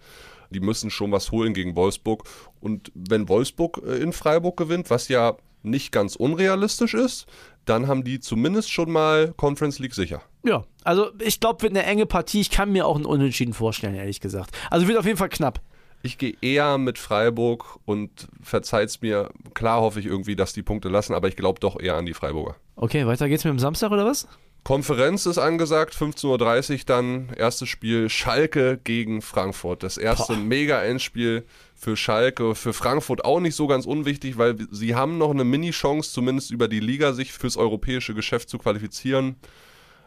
Die 0.52 0.60
müssen 0.60 0.90
schon 0.90 1.12
was 1.12 1.32
holen 1.32 1.54
gegen 1.54 1.76
Wolfsburg. 1.76 2.24
Und 2.62 2.92
wenn 2.94 3.28
Wolfsburg 3.28 3.82
äh, 3.86 3.98
in 3.98 4.14
Freiburg 4.14 4.58
gewinnt, 4.58 4.90
was 4.90 5.08
ja 5.08 5.36
nicht 5.64 5.92
ganz 5.92 6.16
unrealistisch 6.16 6.94
ist, 6.94 7.26
dann 7.66 7.88
haben 7.88 8.04
die 8.04 8.20
zumindest 8.20 8.72
schon 8.72 8.92
mal 8.92 9.34
Conference 9.36 9.80
League 9.80 9.96
sicher. 9.96 10.22
Ja, 10.44 10.64
also 10.84 11.10
ich 11.20 11.40
glaube, 11.40 11.64
wird 11.64 11.72
eine 11.72 11.84
enge 11.84 12.06
Partie. 12.06 12.42
Ich 12.42 12.52
kann 12.52 12.72
mir 12.72 12.86
auch 12.86 12.96
einen 12.96 13.06
Unentschieden 13.06 13.54
vorstellen, 13.54 13.96
ehrlich 13.96 14.22
gesagt. 14.22 14.52
Also 14.70 14.88
wird 14.88 15.00
auf 15.00 15.06
jeden 15.06 15.18
Fall 15.18 15.30
knapp. 15.30 15.60
Ich 16.04 16.20
gehe 16.20 16.36
eher 16.42 16.78
mit 16.78 17.00
Freiburg 17.00 17.80
und 17.86 18.28
verzeiht's 18.40 19.02
mir. 19.02 19.32
Klar 19.56 19.82
hoffe 19.82 20.00
ich 20.00 20.06
irgendwie, 20.06 20.36
dass 20.36 20.54
die 20.54 20.62
Punkte 20.62 20.88
lassen, 20.88 21.16
aber 21.16 21.28
ich 21.28 21.36
glaube 21.36 21.60
doch 21.60 21.80
eher 21.80 21.96
an 21.96 22.06
die 22.06 22.14
Freiburger. 22.14 22.56
Okay, 22.76 23.08
weiter 23.08 23.28
geht's 23.28 23.44
mit 23.44 23.52
dem 23.52 23.60
Samstag 23.60 23.90
oder 23.90 24.06
was? 24.06 24.28
Konferenz 24.66 25.28
ist 25.28 25.38
angesagt, 25.38 25.94
15.30 25.94 26.72
Uhr 26.72 26.80
dann 26.88 27.30
erstes 27.38 27.70
Spiel 27.70 28.10
Schalke 28.10 28.80
gegen 28.84 29.22
Frankfurt. 29.22 29.84
Das 29.84 29.96
erste. 29.96 30.36
Mega-Endspiel 30.36 31.46
für 31.76 31.96
Schalke, 31.96 32.56
für 32.56 32.74
Frankfurt 32.74 33.24
auch 33.24 33.40
nicht 33.40 33.56
so 33.56 33.68
ganz 33.68 33.86
unwichtig, 33.86 34.40
weil 34.40 34.56
sie 34.72 34.96
haben 34.96 35.20
noch 35.20 35.30
eine 35.30 35.44
Mini-Chance, 35.44 36.12
zumindest 36.12 36.50
über 36.50 36.68
die 36.68 36.80
Liga 36.80 37.14
sich 37.14 37.32
fürs 37.32 37.58
europäische 37.58 38.16
Geschäft 38.16 38.50
zu 38.50 38.58
qualifizieren. 38.58 39.36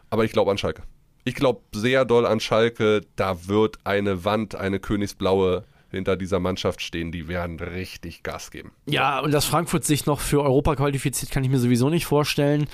Aber 0.09 0.25
ich 0.25 0.33
glaube 0.33 0.51
an 0.51 0.57
Schalke. 0.57 0.83
Ich 1.23 1.35
glaube 1.35 1.61
sehr 1.73 2.03
doll 2.03 2.25
an 2.25 2.41
Schalke. 2.41 2.99
Da 3.15 3.47
wird 3.47 3.77
eine 3.85 4.25
Wand, 4.25 4.55
eine 4.55 4.81
Königsblaue 4.81 5.63
hinter 5.89 6.17
dieser 6.17 6.41
Mannschaft 6.41 6.81
stehen. 6.81 7.13
Die 7.13 7.29
werden 7.29 7.61
richtig 7.61 8.23
Gas 8.23 8.51
geben. 8.51 8.73
Ja, 8.87 9.21
und 9.21 9.31
dass 9.31 9.45
Frankfurt 9.45 9.85
sich 9.85 10.05
noch 10.05 10.19
für 10.19 10.43
Europa 10.43 10.75
qualifiziert, 10.75 11.31
kann 11.31 11.45
ich 11.45 11.49
mir 11.49 11.59
sowieso 11.59 11.89
nicht 11.89 12.05
vorstellen. 12.05 12.67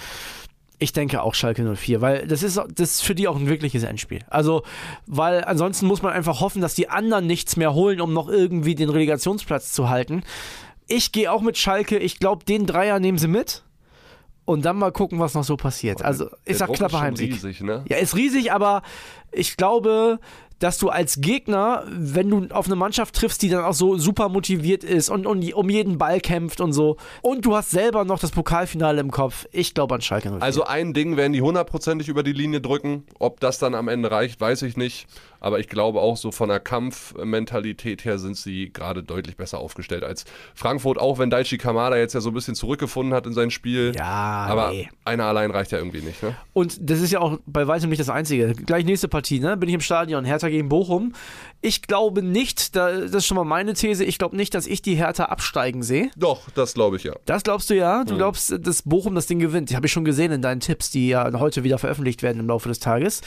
Ich 0.77 0.91
denke 0.91 1.21
auch 1.21 1.33
Schalke 1.33 1.75
04, 1.75 2.01
weil 2.01 2.27
das 2.27 2.43
ist, 2.43 2.57
das 2.57 2.91
ist 2.91 3.01
für 3.01 3.15
die 3.15 3.27
auch 3.27 3.37
ein 3.37 3.47
wirkliches 3.47 3.83
Endspiel. 3.83 4.19
Also, 4.29 4.63
weil 5.05 5.43
ansonsten 5.43 5.85
muss 5.85 6.01
man 6.01 6.11
einfach 6.11 6.41
hoffen, 6.41 6.61
dass 6.61 6.75
die 6.75 6.89
anderen 6.89 7.27
nichts 7.27 7.55
mehr 7.55 7.73
holen, 7.73 8.01
um 8.01 8.13
noch 8.13 8.27
irgendwie 8.27 8.75
den 8.75 8.89
Relegationsplatz 8.89 9.71
zu 9.71 9.89
halten. 9.89 10.23
Ich 10.87 11.11
gehe 11.11 11.31
auch 11.31 11.41
mit 11.41 11.57
Schalke. 11.57 11.97
Ich 11.97 12.19
glaube, 12.19 12.45
den 12.45 12.65
Dreier 12.65 12.99
nehmen 12.99 13.17
sie 13.17 13.27
mit. 13.27 13.63
Und 14.43 14.63
dann 14.63 14.77
mal 14.77 14.91
gucken, 14.91 15.17
was 15.17 15.33
noch 15.33 15.43
so 15.43 15.57
passiert. 15.57 16.03
Also, 16.03 16.29
ich 16.45 16.57
sag 16.57 16.71
knapper 16.71 16.99
Heimsieg. 17.01 17.33
Riesig, 17.33 17.61
ne? 17.61 17.83
Ja, 17.89 17.97
ist 17.97 18.15
riesig, 18.15 18.51
aber 18.51 18.83
ich 19.31 19.57
glaube, 19.57 20.19
dass 20.59 20.77
du 20.77 20.89
als 20.89 21.21
Gegner, 21.21 21.83
wenn 21.89 22.29
du 22.29 22.47
auf 22.53 22.67
eine 22.67 22.75
Mannschaft 22.75 23.15
triffst, 23.15 23.41
die 23.41 23.49
dann 23.49 23.63
auch 23.63 23.73
so 23.73 23.97
super 23.97 24.29
motiviert 24.29 24.83
ist 24.83 25.09
und, 25.09 25.25
und 25.25 25.53
um 25.53 25.69
jeden 25.69 25.97
Ball 25.97 26.19
kämpft 26.19 26.61
und 26.61 26.73
so, 26.73 26.97
und 27.21 27.45
du 27.45 27.55
hast 27.55 27.71
selber 27.71 28.05
noch 28.05 28.19
das 28.19 28.31
Pokalfinale 28.31 29.01
im 29.01 29.11
Kopf, 29.11 29.47
ich 29.51 29.73
glaube 29.73 29.95
an 29.95 30.01
Schalke 30.01 30.29
04. 30.29 30.41
Also 30.41 30.63
ein 30.63 30.93
Ding 30.93 31.17
werden 31.17 31.33
die 31.33 31.41
hundertprozentig 31.41 32.07
über 32.07 32.23
die 32.23 32.33
Linie 32.33 32.61
drücken. 32.61 33.03
Ob 33.19 33.39
das 33.39 33.59
dann 33.59 33.75
am 33.75 33.87
Ende 33.87 34.11
reicht, 34.11 34.39
weiß 34.39 34.61
ich 34.63 34.77
nicht. 34.77 35.07
Aber 35.45 35.59
ich 35.59 35.69
glaube 35.69 36.01
auch 36.01 36.17
so 36.17 36.31
von 36.31 36.49
der 36.49 36.59
Kampfmentalität 36.59 38.03
her 38.03 38.17
sind 38.17 38.35
sie 38.35 38.73
gerade 38.73 39.03
deutlich 39.03 39.37
besser 39.37 39.59
aufgestellt 39.59 40.03
als 40.03 40.25
Frankfurt. 40.55 40.97
Auch 40.97 41.19
wenn 41.19 41.29
Daichi 41.29 41.59
Kamada 41.59 41.97
jetzt 41.97 42.15
ja 42.15 42.19
so 42.19 42.31
ein 42.31 42.33
bisschen 42.33 42.55
zurückgefunden 42.55 43.13
hat 43.13 43.27
in 43.27 43.33
sein 43.33 43.51
Spiel. 43.51 43.91
Ja, 43.95 44.03
aber 44.03 44.71
nee. 44.71 44.89
einer 45.03 45.25
allein 45.25 45.51
reicht 45.51 45.71
ja 45.71 45.77
irgendwie 45.77 46.01
nicht. 46.01 46.23
Ne? 46.23 46.35
Und 46.53 46.79
das 46.81 46.99
ist 46.99 47.11
ja 47.11 47.19
auch 47.19 47.37
bei 47.45 47.67
weitem 47.67 47.91
nicht 47.91 47.99
das 47.99 48.09
Einzige. 48.09 48.53
Gleich 48.55 48.85
nächste 48.85 49.07
Partie, 49.07 49.39
ne? 49.39 49.55
Bin 49.55 49.69
ich 49.69 49.75
im 49.75 49.81
Stadion, 49.81 50.25
Hertha 50.25 50.49
gegen 50.49 50.67
Bochum. 50.67 51.13
Ich 51.61 51.83
glaube 51.83 52.23
nicht, 52.23 52.75
da, 52.75 52.91
das 53.01 53.11
ist 53.11 53.27
schon 53.27 53.37
mal 53.37 53.43
meine 53.43 53.73
These, 53.73 54.03
ich 54.03 54.17
glaube 54.17 54.35
nicht, 54.35 54.55
dass 54.55 54.65
ich 54.65 54.81
die 54.81 54.95
Hertha 54.95 55.25
absteigen 55.25 55.83
sehe. 55.83 56.09
Doch, 56.15 56.49
das 56.55 56.73
glaube 56.73 56.97
ich 56.97 57.03
ja. 57.03 57.13
Das 57.25 57.43
glaubst 57.43 57.69
du 57.69 57.75
ja? 57.75 58.03
Du 58.03 58.17
glaubst, 58.17 58.55
dass 58.65 58.81
Bochum 58.81 59.13
das 59.13 59.27
Ding 59.27 59.37
gewinnt. 59.37 59.69
Die 59.69 59.75
habe 59.75 59.85
ich 59.85 59.91
schon 59.91 60.05
gesehen 60.05 60.31
in 60.31 60.41
deinen 60.41 60.59
Tipps, 60.59 60.89
die 60.89 61.09
ja 61.09 61.31
heute 61.39 61.63
wieder 61.63 61.77
veröffentlicht 61.77 62.23
werden 62.23 62.39
im 62.39 62.47
Laufe 62.47 62.67
des 62.67 62.79
Tages. 62.79 63.21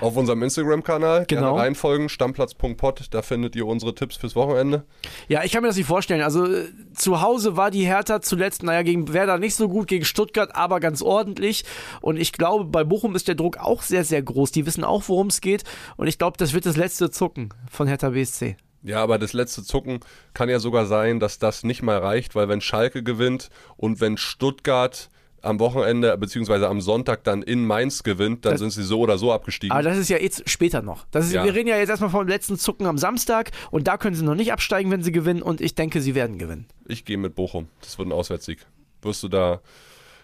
Auf 0.00 0.16
unserem 0.16 0.40
Instagram-Kanal. 0.44 1.24
Genau. 1.26 1.63
Reinfolgen, 1.64 2.08
stammplatz.pod. 2.08 3.06
Da 3.10 3.22
findet 3.22 3.56
ihr 3.56 3.66
unsere 3.66 3.94
Tipps 3.94 4.16
fürs 4.16 4.36
Wochenende. 4.36 4.84
Ja, 5.28 5.42
ich 5.44 5.52
kann 5.52 5.62
mir 5.62 5.68
das 5.68 5.76
nicht 5.76 5.86
vorstellen. 5.86 6.20
Also 6.20 6.46
äh, 6.46 6.66
zu 6.92 7.22
Hause 7.22 7.56
war 7.56 7.70
die 7.70 7.86
Hertha 7.86 8.20
zuletzt, 8.20 8.62
naja, 8.62 8.82
gegen 8.82 9.12
Werder 9.12 9.38
nicht 9.38 9.54
so 9.54 9.68
gut, 9.68 9.88
gegen 9.88 10.04
Stuttgart 10.04 10.54
aber 10.54 10.80
ganz 10.80 11.00
ordentlich. 11.00 11.64
Und 12.00 12.18
ich 12.18 12.32
glaube, 12.32 12.64
bei 12.64 12.84
Bochum 12.84 13.14
ist 13.14 13.28
der 13.28 13.34
Druck 13.34 13.56
auch 13.56 13.82
sehr, 13.82 14.04
sehr 14.04 14.22
groß. 14.22 14.52
Die 14.52 14.66
wissen 14.66 14.84
auch, 14.84 15.04
worum 15.06 15.28
es 15.28 15.40
geht. 15.40 15.64
Und 15.96 16.06
ich 16.06 16.18
glaube, 16.18 16.36
das 16.36 16.52
wird 16.52 16.66
das 16.66 16.76
letzte 16.76 17.10
Zucken 17.10 17.48
von 17.70 17.86
Hertha 17.86 18.10
BSC. 18.10 18.56
Ja, 18.82 19.02
aber 19.02 19.18
das 19.18 19.32
letzte 19.32 19.62
Zucken 19.62 20.00
kann 20.34 20.50
ja 20.50 20.58
sogar 20.58 20.84
sein, 20.84 21.18
dass 21.18 21.38
das 21.38 21.64
nicht 21.64 21.82
mal 21.82 21.98
reicht, 21.98 22.34
weil 22.34 22.50
wenn 22.50 22.60
Schalke 22.60 23.02
gewinnt 23.02 23.48
und 23.78 24.02
wenn 24.02 24.18
Stuttgart 24.18 25.08
am 25.44 25.60
Wochenende 25.60 26.16
beziehungsweise 26.18 26.68
am 26.68 26.80
Sonntag 26.80 27.24
dann 27.24 27.42
in 27.42 27.66
Mainz 27.66 28.02
gewinnt, 28.02 28.44
dann 28.44 28.52
Das- 28.52 28.60
sind 28.60 28.70
sie 28.70 28.82
so 28.82 29.00
oder 29.00 29.18
so 29.18 29.32
abgestiegen. 29.32 29.72
Aber 29.72 29.82
das 29.82 29.98
ist 29.98 30.08
ja 30.08 30.18
jetzt 30.18 30.48
später 30.48 30.82
noch. 30.82 31.06
Das 31.10 31.26
ist, 31.26 31.32
Ja. 31.32 31.44
Wir 31.44 31.54
reden 31.54 31.68
ja 31.68 31.76
jetzt 31.76 31.90
erstmal 31.90 32.10
vom 32.10 32.26
letzten 32.26 32.58
Zucken 32.58 32.86
am 32.86 32.98
Samstag. 32.98 33.50
Und 33.70 33.86
da 33.88 33.96
können 33.96 34.16
sie 34.16 34.24
noch 34.24 34.34
nicht 34.34 34.52
absteigen, 34.52 34.90
wenn 34.90 35.02
sie 35.02 35.12
gewinnen. 35.12 35.42
Und 35.42 35.60
ich 35.60 35.74
denke, 35.74 36.00
sie 36.00 36.14
werden 36.14 36.38
gewinnen. 36.38 36.66
Ich 36.86 37.04
gehe 37.04 37.18
mit 37.18 37.34
Bochum. 37.34 37.68
Das 37.80 37.98
wird 37.98 38.08
ein 38.08 38.12
Auswärtssieg. 38.12 38.64
Wirst 39.02 39.22
du 39.22 39.28
da 39.28 39.60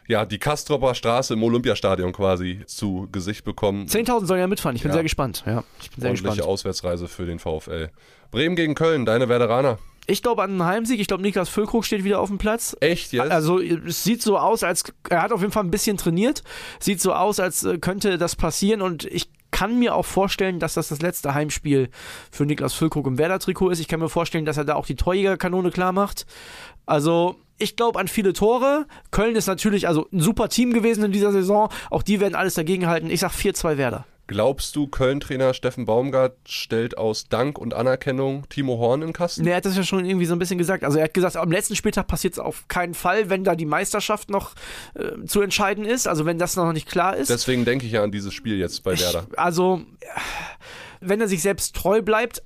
ja 0.08 0.24
die 0.26 0.38
Kastropper 0.38 0.94
Straße 0.94 1.34
im 1.34 1.42
Olympiastadion 1.42 2.12
quasi 2.12 2.62
zu 2.66 3.08
Gesicht 3.12 3.44
bekommen. 3.44 3.86
10.000 3.86 4.26
sollen 4.26 4.40
ja 4.40 4.46
mitfahren. 4.46 4.74
Ich 4.74 4.82
bin 4.82 4.90
Ja. 4.90 4.94
sehr 4.94 5.02
gespannt. 5.04 5.44
Ja, 5.46 5.62
ich 5.80 5.90
bin 5.90 6.00
sehr 6.00 6.10
Ordentliche 6.10 6.34
gespannt. 6.36 6.48
Auswärtsreise 6.50 7.06
für 7.08 7.26
den 7.26 7.38
VfL. 7.38 7.90
Bremen 8.30 8.56
gegen 8.56 8.74
Köln, 8.74 9.04
deine 9.04 9.28
Werderaner. 9.28 9.78
Ich 10.06 10.22
glaube 10.22 10.42
an 10.42 10.50
einen 10.50 10.64
Heimsieg. 10.64 11.00
Ich 11.00 11.06
glaube, 11.06 11.22
Niklas 11.22 11.48
Füllkrug 11.48 11.84
steht 11.84 12.04
wieder 12.04 12.20
auf 12.20 12.28
dem 12.28 12.38
Platz. 12.38 12.76
Echt 12.80 13.12
jetzt? 13.12 13.30
Also 13.30 13.60
es 13.60 14.02
sieht 14.02 14.22
so 14.22 14.38
aus, 14.38 14.62
als 14.62 14.84
er 15.08 15.22
hat 15.22 15.32
auf 15.32 15.40
jeden 15.40 15.52
Fall 15.52 15.64
ein 15.64 15.70
bisschen 15.70 15.96
trainiert. 15.96 16.42
Sieht 16.80 17.00
so 17.00 17.12
aus, 17.12 17.40
als 17.40 17.64
äh, 17.64 17.78
könnte 17.78 18.18
das 18.18 18.36
passieren 18.36 18.82
und 18.82 19.04
ich 19.04 19.30
kann 19.50 19.78
mir 19.78 19.94
auch 19.94 20.06
vorstellen, 20.06 20.58
dass 20.58 20.74
das 20.74 20.88
das 20.88 21.02
letzte 21.02 21.34
Heimspiel 21.34 21.90
für 22.30 22.46
Niklas 22.46 22.74
Füllkrug 22.74 23.06
im 23.06 23.18
Werder-Trikot 23.18 23.70
ist. 23.70 23.80
Ich 23.80 23.88
kann 23.88 24.00
mir 24.00 24.08
vorstellen, 24.08 24.44
dass 24.44 24.56
er 24.56 24.64
da 24.64 24.74
auch 24.74 24.86
die 24.86 24.94
Torjägerkanone 24.94 25.70
klar 25.70 25.92
macht. 25.92 26.24
Also 26.86 27.36
ich 27.58 27.76
glaube 27.76 27.98
an 27.98 28.08
viele 28.08 28.32
Tore. 28.32 28.86
Köln 29.10 29.36
ist 29.36 29.46
natürlich 29.46 29.86
also 29.86 30.08
ein 30.12 30.20
super 30.20 30.48
Team 30.48 30.72
gewesen 30.72 31.04
in 31.04 31.12
dieser 31.12 31.32
Saison. 31.32 31.68
Auch 31.90 32.02
die 32.02 32.20
werden 32.20 32.34
alles 32.34 32.54
dagegen 32.54 32.86
halten. 32.86 33.10
Ich 33.10 33.20
sag 33.20 33.32
4-2 33.32 33.76
Werder. 33.76 34.06
Glaubst 34.30 34.76
du, 34.76 34.86
Köln-Trainer 34.86 35.54
Steffen 35.54 35.86
Baumgart 35.86 36.36
stellt 36.46 36.96
aus 36.96 37.28
Dank 37.28 37.58
und 37.58 37.74
Anerkennung 37.74 38.48
Timo 38.48 38.78
Horn 38.78 39.02
in 39.02 39.12
Kasten? 39.12 39.42
Nee, 39.42 39.50
er 39.50 39.56
hat 39.56 39.64
das 39.64 39.76
ja 39.76 39.82
schon 39.82 40.04
irgendwie 40.04 40.24
so 40.24 40.36
ein 40.36 40.38
bisschen 40.38 40.56
gesagt. 40.56 40.84
Also 40.84 40.98
er 40.98 41.04
hat 41.06 41.14
gesagt, 41.14 41.36
am 41.36 41.50
letzten 41.50 41.74
Spieltag 41.74 42.06
passiert 42.06 42.34
es 42.34 42.38
auf 42.38 42.68
keinen 42.68 42.94
Fall, 42.94 43.28
wenn 43.28 43.42
da 43.42 43.56
die 43.56 43.66
Meisterschaft 43.66 44.30
noch 44.30 44.54
äh, 44.94 45.24
zu 45.26 45.40
entscheiden 45.40 45.84
ist. 45.84 46.06
Also 46.06 46.26
wenn 46.26 46.38
das 46.38 46.54
noch 46.54 46.72
nicht 46.72 46.88
klar 46.88 47.16
ist. 47.16 47.28
Deswegen 47.28 47.64
denke 47.64 47.86
ich 47.86 47.90
ja 47.90 48.04
an 48.04 48.12
dieses 48.12 48.32
Spiel 48.32 48.56
jetzt 48.56 48.84
bei 48.84 48.96
Werder. 49.00 49.26
Ich, 49.32 49.36
also, 49.36 49.80
wenn 51.00 51.20
er 51.20 51.26
sich 51.26 51.42
selbst 51.42 51.74
treu 51.74 52.00
bleibt, 52.00 52.40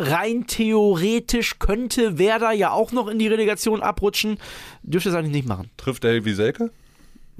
rein 0.00 0.48
theoretisch 0.48 1.60
könnte 1.60 2.18
Werder 2.18 2.50
ja 2.50 2.72
auch 2.72 2.90
noch 2.90 3.06
in 3.06 3.20
die 3.20 3.28
Relegation 3.28 3.80
abrutschen. 3.80 4.38
Dürfte 4.82 5.10
es 5.10 5.14
eigentlich 5.14 5.34
nicht 5.34 5.48
machen. 5.48 5.70
Trifft 5.76 6.02
der 6.02 6.10
Helvi 6.10 6.34
Selke? 6.34 6.72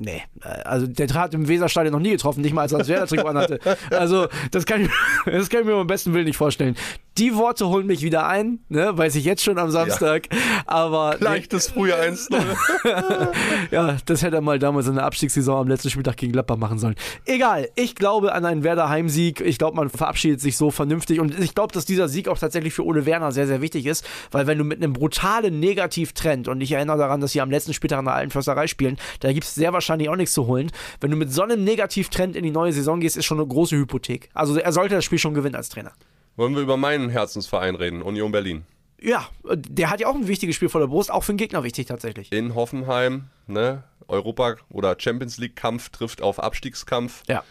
Nee, 0.01 0.23
also 0.65 0.87
der 0.87 1.09
hat 1.09 1.35
im 1.35 1.49
Weserstadion 1.49 1.93
noch 1.93 1.99
nie 2.01 2.13
getroffen, 2.13 2.41
nicht 2.41 2.53
mal 2.53 2.63
als 2.63 2.73
er 2.73 2.79
das 2.79 2.87
Werder-Trikot 2.87 3.27
anhatte. 3.27 3.59
Also 3.91 4.29
das 4.53 4.65
kann, 4.65 4.83
ich, 4.83 4.91
das 5.27 5.51
kann 5.51 5.63
ich 5.63 5.67
mir 5.67 5.75
beim 5.75 5.89
besten 5.89 6.15
Willen 6.15 6.27
nicht 6.27 6.37
vorstellen. 6.37 6.77
Die 7.19 7.35
Worte 7.35 7.67
holen 7.67 7.89
mich 7.89 8.03
wieder 8.03 8.29
ein, 8.29 8.61
ne, 8.69 8.97
weiß 8.97 9.17
ich 9.17 9.25
jetzt 9.25 9.43
schon 9.43 9.59
am 9.59 9.73
Samstag. 9.73 10.29
Aber 10.67 11.17
Leichtes 11.21 11.67
frühe 11.67 11.93
1-0. 11.93 12.39
ja, 13.73 13.97
das 14.07 14.23
hätte 14.23 14.37
er 14.37 14.41
mal 14.41 14.61
damals 14.61 14.87
in 14.87 14.95
der 14.95 15.05
Abstiegssaison 15.05 15.63
am 15.63 15.67
letzten 15.67 15.91
Spieltag 15.91 16.17
gegen 16.17 16.31
Gladbach 16.31 16.57
machen 16.57 16.79
sollen. 16.79 16.95
Egal, 17.25 17.71
ich 17.75 17.97
glaube 17.97 18.33
an 18.33 18.45
einen 18.45 18.63
Werder 18.63 18.89
Heimsieg. 18.89 19.41
Ich 19.41 19.59
glaube, 19.59 19.77
man 19.77 19.89
verabschiedet 19.89 20.41
sich 20.41 20.57
so 20.57 20.71
vernünftig. 20.71 21.19
Und 21.19 21.37
ich 21.41 21.57
glaube, 21.57 21.73
dass 21.73 21.87
dieser 21.87 22.09
Sieg 22.09 22.29
auch 22.29 22.39
tatsächlich 22.39 22.73
für 22.73 22.85
Ole 22.85 23.05
Werner 23.05 23.33
sehr, 23.33 23.49
sehr 23.49 23.61
wichtig 23.61 23.87
ist. 23.87 24.07
Weil 24.31 24.47
wenn 24.47 24.59
du 24.59 24.63
mit 24.63 24.79
einem 24.79 24.93
brutalen 24.93 25.59
Negativtrend, 25.59 26.47
und 26.47 26.61
ich 26.61 26.71
erinnere 26.71 26.99
daran, 26.99 27.21
dass 27.21 27.33
sie 27.33 27.41
am 27.41 27.51
letzten 27.51 27.75
Spieltag 27.75 27.99
an 27.99 28.05
der 28.05 28.15
Alten 28.15 28.31
Försterei 28.31 28.69
spielen, 28.69 28.97
da 29.19 29.33
gibt 29.33 29.45
es 29.45 29.57
sehr 29.57 29.73
wahrscheinlich 29.73 30.09
auch 30.09 30.17
nichts 30.17 30.35
zu 30.35 30.47
holen. 30.47 30.71
Wenn 31.01 31.11
du 31.11 31.17
mit 31.17 31.33
so 31.33 31.43
einem 31.43 31.65
Negativtrend 31.65 32.37
in 32.37 32.45
die 32.45 32.53
neue 32.53 32.73
Saison 32.73 33.01
gehst, 33.01 33.17
ist 33.17 33.25
schon 33.25 33.39
eine 33.39 33.49
große 33.49 33.77
Hypothek. 33.77 34.29
Also 34.35 34.57
er 34.57 34.71
sollte 34.71 34.95
das 34.95 35.05
Spiel 35.05 35.19
schon 35.19 35.35
gewinnen 35.35 35.57
als 35.57 35.69
Trainer. 35.69 35.93
Wollen 36.39 36.55
wir 36.55 36.63
über 36.63 36.77
meinen 36.77 37.11
Herzensverein 37.11 37.75
reden, 37.75 38.01
Union 38.01 38.31
Berlin. 38.31 38.65
Ja, 39.01 39.27
der 39.45 39.91
hat 39.91 40.01
ja 40.01 40.07
auch 40.07 40.15
ein 40.15 40.29
wichtiges 40.29 40.55
Spiel 40.55 40.69
vor 40.69 40.81
der 40.81 40.87
Brust, 40.87 41.11
auch 41.11 41.25
für 41.25 41.33
den 41.33 41.37
Gegner 41.37 41.65
wichtig 41.65 41.89
tatsächlich. 41.89 42.31
In 42.33 42.55
Hoffenheim, 42.55 43.25
ne? 43.49 43.83
Europa- 44.07 44.55
oder 44.71 44.95
Champions 44.99 45.39
League-Kampf 45.39 45.91
trifft 45.91 46.23
auf 46.23 46.39
Abstiegskampf. 46.41 47.25
Ja. 47.27 47.43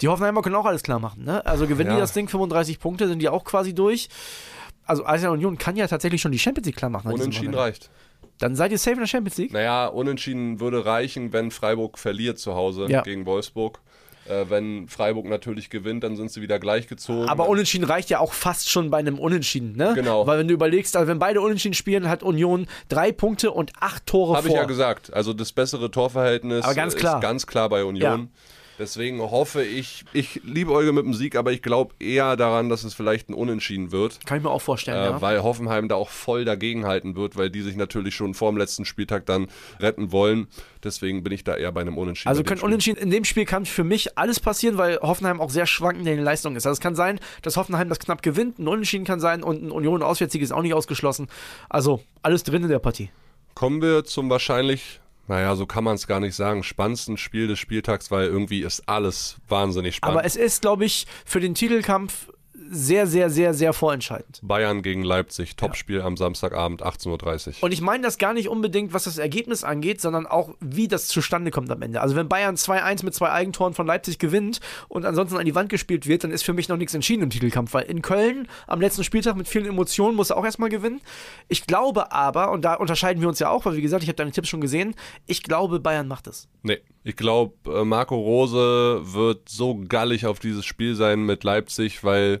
Die 0.00 0.08
Hoffenheimer 0.08 0.42
können 0.42 0.56
auch 0.56 0.66
alles 0.66 0.82
klar 0.82 0.98
machen. 0.98 1.24
Ne? 1.24 1.46
Also 1.46 1.68
gewinnen 1.68 1.90
Ja. 1.90 1.96
die 1.96 2.00
das 2.00 2.12
Ding 2.12 2.26
35 2.28 2.80
Punkte, 2.80 3.06
sind 3.06 3.20
die 3.20 3.28
auch 3.28 3.44
quasi 3.44 3.74
durch. 3.74 4.08
Also 4.84 5.04
Arsenal 5.06 5.34
Union 5.34 5.56
kann 5.56 5.76
ja 5.76 5.86
tatsächlich 5.86 6.20
schon 6.20 6.32
die 6.32 6.38
Champions 6.40 6.66
League 6.66 6.76
klar 6.76 6.90
machen. 6.90 7.12
Unentschieden 7.12 7.54
reicht. 7.54 7.90
Dann 8.38 8.56
seid 8.56 8.72
ihr 8.72 8.78
safe 8.78 8.94
in 8.94 9.00
der 9.00 9.06
Champions 9.06 9.36
League. 9.38 9.52
Naja, 9.52 9.86
unentschieden 9.86 10.58
würde 10.58 10.84
reichen, 10.84 11.32
wenn 11.32 11.50
Freiburg 11.52 11.96
verliert 11.96 12.38
zu 12.40 12.54
Hause 12.56 12.86
Ja. 12.88 13.02
gegen 13.02 13.24
Wolfsburg. 13.24 13.80
Äh, 14.28 14.50
wenn 14.50 14.86
Freiburg 14.88 15.26
natürlich 15.26 15.70
gewinnt, 15.70 16.04
dann 16.04 16.16
sind 16.16 16.30
sie 16.30 16.42
wieder 16.42 16.58
gleichgezogen. 16.58 17.28
Aber 17.28 17.48
unentschieden 17.48 17.84
reicht 17.84 18.10
ja 18.10 18.20
auch 18.20 18.32
fast 18.32 18.68
schon 18.68 18.90
bei 18.90 18.98
einem 18.98 19.18
Unentschieden, 19.18 19.76
ne? 19.76 19.92
Genau. 19.94 20.26
Weil 20.26 20.38
wenn 20.38 20.48
du 20.48 20.54
überlegst, 20.54 20.96
also 20.96 21.08
wenn 21.08 21.18
beide 21.18 21.40
Unentschieden 21.40 21.74
spielen, 21.74 22.08
hat 22.08 22.22
Union 22.22 22.66
drei 22.88 23.12
Punkte 23.12 23.50
und 23.50 23.72
acht 23.80 24.06
Tore 24.06 24.36
Habe 24.36 24.48
vor. 24.48 24.56
ich 24.56 24.60
ja 24.60 24.66
gesagt. 24.66 25.12
Also 25.12 25.32
das 25.32 25.52
bessere 25.52 25.90
Torverhältnis 25.90 26.64
Aber 26.64 26.74
ganz 26.74 26.94
klar. 26.96 27.16
ist 27.16 27.22
ganz 27.22 27.46
klar 27.46 27.68
bei 27.68 27.84
Union. 27.84 28.20
Ja. 28.20 28.26
Deswegen 28.80 29.20
hoffe 29.20 29.62
ich, 29.62 30.06
ich 30.14 30.40
liebe 30.42 30.72
Euge 30.72 30.92
mit 30.92 31.04
dem 31.04 31.12
Sieg, 31.12 31.36
aber 31.36 31.52
ich 31.52 31.60
glaube 31.60 31.94
eher 32.00 32.34
daran, 32.36 32.70
dass 32.70 32.82
es 32.82 32.94
vielleicht 32.94 33.28
ein 33.28 33.34
Unentschieden 33.34 33.92
wird. 33.92 34.24
Kann 34.24 34.38
ich 34.38 34.42
mir 34.42 34.50
auch 34.50 34.62
vorstellen, 34.62 34.96
Äh, 34.96 35.10
ja. 35.10 35.20
Weil 35.20 35.42
Hoffenheim 35.42 35.86
da 35.86 35.96
auch 35.96 36.08
voll 36.08 36.46
dagegenhalten 36.46 37.14
wird, 37.14 37.36
weil 37.36 37.50
die 37.50 37.60
sich 37.60 37.76
natürlich 37.76 38.14
schon 38.14 38.32
vor 38.32 38.50
dem 38.50 38.56
letzten 38.56 38.86
Spieltag 38.86 39.26
dann 39.26 39.48
retten 39.80 40.12
wollen. 40.12 40.48
Deswegen 40.82 41.22
bin 41.22 41.34
ich 41.34 41.44
da 41.44 41.56
eher 41.56 41.72
bei 41.72 41.82
einem 41.82 41.98
Unentschieden. 41.98 42.30
Also 42.30 42.42
können. 42.42 42.62
Unentschieden, 42.62 42.98
in 42.98 43.10
dem 43.10 43.24
Spiel 43.24 43.44
kann 43.44 43.66
für 43.66 43.84
mich 43.84 44.16
alles 44.16 44.40
passieren, 44.40 44.78
weil 44.78 44.98
Hoffenheim 45.00 45.42
auch 45.42 45.50
sehr 45.50 45.66
schwankend 45.66 46.08
in 46.08 46.16
den 46.16 46.24
Leistungen 46.24 46.56
ist. 46.56 46.66
Also 46.66 46.72
es 46.72 46.80
kann 46.80 46.94
sein, 46.94 47.20
dass 47.42 47.58
Hoffenheim 47.58 47.90
das 47.90 47.98
knapp 47.98 48.22
gewinnt, 48.22 48.58
ein 48.58 48.66
Unentschieden 48.66 49.04
kann 49.04 49.20
sein 49.20 49.42
und 49.42 49.62
ein 49.62 49.70
Union 49.72 50.02
Auswärtssieg 50.02 50.40
ist 50.40 50.52
auch 50.52 50.62
nicht 50.62 50.72
ausgeschlossen. 50.72 51.28
Also 51.68 52.00
alles 52.22 52.44
drin 52.44 52.62
in 52.62 52.70
der 52.70 52.78
Partie. 52.78 53.10
Kommen 53.54 53.82
wir 53.82 54.04
zum 54.04 54.30
wahrscheinlich, 54.30 54.99
naja, 55.30 55.54
so 55.54 55.64
kann 55.64 55.84
man 55.84 55.94
es 55.94 56.08
gar 56.08 56.18
nicht 56.18 56.34
sagen, 56.34 56.64
spannendsten 56.64 57.16
Spiel 57.16 57.46
des 57.46 57.60
Spieltags, 57.60 58.10
weil 58.10 58.26
irgendwie 58.26 58.62
ist 58.62 58.88
alles 58.88 59.36
wahnsinnig 59.48 59.94
spannend. 59.94 60.16
Aber 60.16 60.26
es 60.26 60.34
ist, 60.34 60.60
glaube 60.60 60.84
ich, 60.84 61.06
für 61.24 61.38
den 61.38 61.54
Titelkampf 61.54 62.32
sehr, 62.68 63.06
sehr, 63.06 63.30
sehr, 63.30 63.54
sehr 63.54 63.72
vorentscheidend. 63.72 64.40
Bayern 64.42 64.82
gegen 64.82 65.02
Leipzig, 65.02 65.56
Topspiel 65.56 66.02
am 66.02 66.16
Samstagabend 66.16 66.84
18.30 66.84 67.48
Uhr. 67.48 67.54
Und 67.62 67.72
ich 67.72 67.80
meine 67.80 68.02
das 68.02 68.18
gar 68.18 68.34
nicht 68.34 68.48
unbedingt, 68.48 68.92
was 68.92 69.04
das 69.04 69.18
Ergebnis 69.18 69.64
angeht, 69.64 70.00
sondern 70.00 70.26
auch, 70.26 70.54
wie 70.60 70.88
das 70.88 71.08
zustande 71.08 71.50
kommt 71.50 71.70
am 71.70 71.82
Ende. 71.82 72.00
Also 72.00 72.16
wenn 72.16 72.28
Bayern 72.28 72.56
2-1 72.56 73.04
mit 73.04 73.14
zwei 73.14 73.32
Eigentoren 73.32 73.74
von 73.74 73.86
Leipzig 73.86 74.18
gewinnt 74.18 74.60
und 74.88 75.04
ansonsten 75.04 75.36
an 75.36 75.44
die 75.44 75.54
Wand 75.54 75.68
gespielt 75.68 76.06
wird, 76.06 76.24
dann 76.24 76.30
ist 76.30 76.42
für 76.42 76.52
mich 76.52 76.68
noch 76.68 76.76
nichts 76.76 76.94
entschieden 76.94 77.22
im 77.22 77.30
Titelkampf, 77.30 77.72
weil 77.72 77.84
in 77.84 78.02
Köln 78.02 78.46
am 78.66 78.80
letzten 78.80 79.04
Spieltag 79.04 79.36
mit 79.36 79.48
vielen 79.48 79.66
Emotionen 79.66 80.16
muss 80.16 80.30
er 80.30 80.36
auch 80.36 80.44
erstmal 80.44 80.68
gewinnen. 80.68 81.00
Ich 81.48 81.66
glaube 81.66 82.12
aber, 82.12 82.50
und 82.50 82.64
da 82.64 82.74
unterscheiden 82.74 83.20
wir 83.20 83.28
uns 83.28 83.38
ja 83.38 83.48
auch, 83.48 83.64
weil 83.64 83.76
wie 83.76 83.82
gesagt, 83.82 84.02
ich 84.02 84.08
habe 84.08 84.16
deine 84.16 84.32
Tipps 84.32 84.48
schon 84.48 84.60
gesehen, 84.60 84.94
ich 85.26 85.42
glaube, 85.42 85.80
Bayern 85.80 86.08
macht 86.08 86.26
es. 86.26 86.48
Nee, 86.62 86.78
ich 87.02 87.16
glaube, 87.16 87.54
äh, 87.80 87.84
Marco 87.84 88.14
Rose 88.16 89.00
wird 89.02 89.48
so 89.48 89.80
gallig 89.88 90.26
auf 90.26 90.38
dieses 90.38 90.64
Spiel 90.64 90.94
sein 90.94 91.24
mit 91.24 91.44
Leipzig, 91.44 92.04
weil 92.04 92.40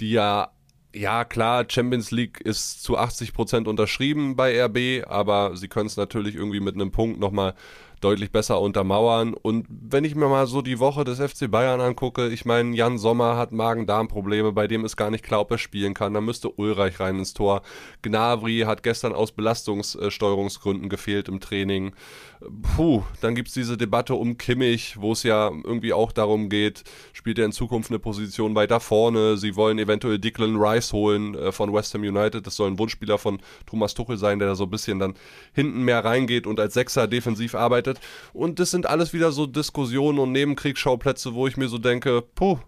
die 0.00 0.10
ja, 0.10 0.50
ja 0.94 1.24
klar, 1.24 1.64
Champions 1.68 2.10
League 2.10 2.40
ist 2.40 2.82
zu 2.82 2.98
80 2.98 3.32
Prozent 3.32 3.68
unterschrieben 3.68 4.34
bei 4.34 4.60
RB, 4.64 5.06
aber 5.08 5.56
sie 5.56 5.68
können 5.68 5.86
es 5.86 5.96
natürlich 5.96 6.34
irgendwie 6.34 6.60
mit 6.60 6.74
einem 6.74 6.90
Punkt 6.90 7.20
nochmal 7.20 7.54
deutlich 8.00 8.32
besser 8.32 8.60
untermauern. 8.60 9.34
Und 9.34 9.66
wenn 9.68 10.04
ich 10.04 10.14
mir 10.14 10.28
mal 10.28 10.46
so 10.46 10.62
die 10.62 10.78
Woche 10.78 11.04
des 11.04 11.20
FC 11.20 11.50
Bayern 11.50 11.80
angucke, 11.80 12.28
ich 12.28 12.44
meine, 12.44 12.74
Jan 12.74 12.98
Sommer 12.98 13.36
hat 13.36 13.52
Magen-Darm-Probleme, 13.52 14.52
bei 14.52 14.66
dem 14.66 14.84
ist 14.84 14.96
gar 14.96 15.10
nicht 15.10 15.24
klar, 15.24 15.40
ob 15.40 15.50
er 15.50 15.58
spielen 15.58 15.94
kann. 15.94 16.14
Da 16.14 16.20
müsste 16.20 16.50
Ulreich 16.50 16.98
rein 16.98 17.18
ins 17.18 17.34
Tor. 17.34 17.62
Gnavri 18.02 18.60
hat 18.60 18.82
gestern 18.82 19.12
aus 19.12 19.32
Belastungssteuerungsgründen 19.32 20.88
gefehlt 20.88 21.28
im 21.28 21.40
Training. 21.40 21.92
Puh, 22.74 23.02
dann 23.20 23.34
gibt 23.34 23.48
es 23.48 23.54
diese 23.54 23.76
Debatte 23.76 24.14
um 24.14 24.38
Kimmich, 24.38 24.98
wo 24.98 25.12
es 25.12 25.24
ja 25.24 25.48
irgendwie 25.48 25.92
auch 25.92 26.10
darum 26.10 26.48
geht, 26.48 26.84
spielt 27.12 27.38
er 27.38 27.44
in 27.44 27.52
Zukunft 27.52 27.90
eine 27.90 27.98
Position 27.98 28.54
weiter 28.54 28.80
vorne. 28.80 29.36
Sie 29.36 29.56
wollen 29.56 29.78
eventuell 29.78 30.18
Declan 30.18 30.56
Rice 30.56 30.94
holen 30.94 31.34
äh, 31.34 31.52
von 31.52 31.72
West 31.74 31.92
Ham 31.92 32.00
United. 32.00 32.46
Das 32.46 32.56
soll 32.56 32.70
ein 32.70 32.78
Wunschspieler 32.78 33.18
von 33.18 33.40
Thomas 33.66 33.92
Tuchel 33.92 34.16
sein, 34.16 34.38
der 34.38 34.48
da 34.48 34.54
so 34.54 34.64
ein 34.64 34.70
bisschen 34.70 34.98
dann 34.98 35.14
hinten 35.52 35.82
mehr 35.84 36.02
reingeht 36.02 36.46
und 36.46 36.58
als 36.60 36.72
Sechser 36.72 37.06
defensiv 37.06 37.54
arbeitet. 37.54 38.00
Und 38.32 38.58
das 38.58 38.70
sind 38.70 38.86
alles 38.86 39.12
wieder 39.12 39.32
so 39.32 39.46
Diskussionen 39.46 40.18
und 40.18 40.32
Nebenkriegsschauplätze, 40.32 41.34
wo 41.34 41.46
ich 41.46 41.58
mir 41.58 41.68
so 41.68 41.76
denke, 41.76 42.22
puh, 42.34 42.58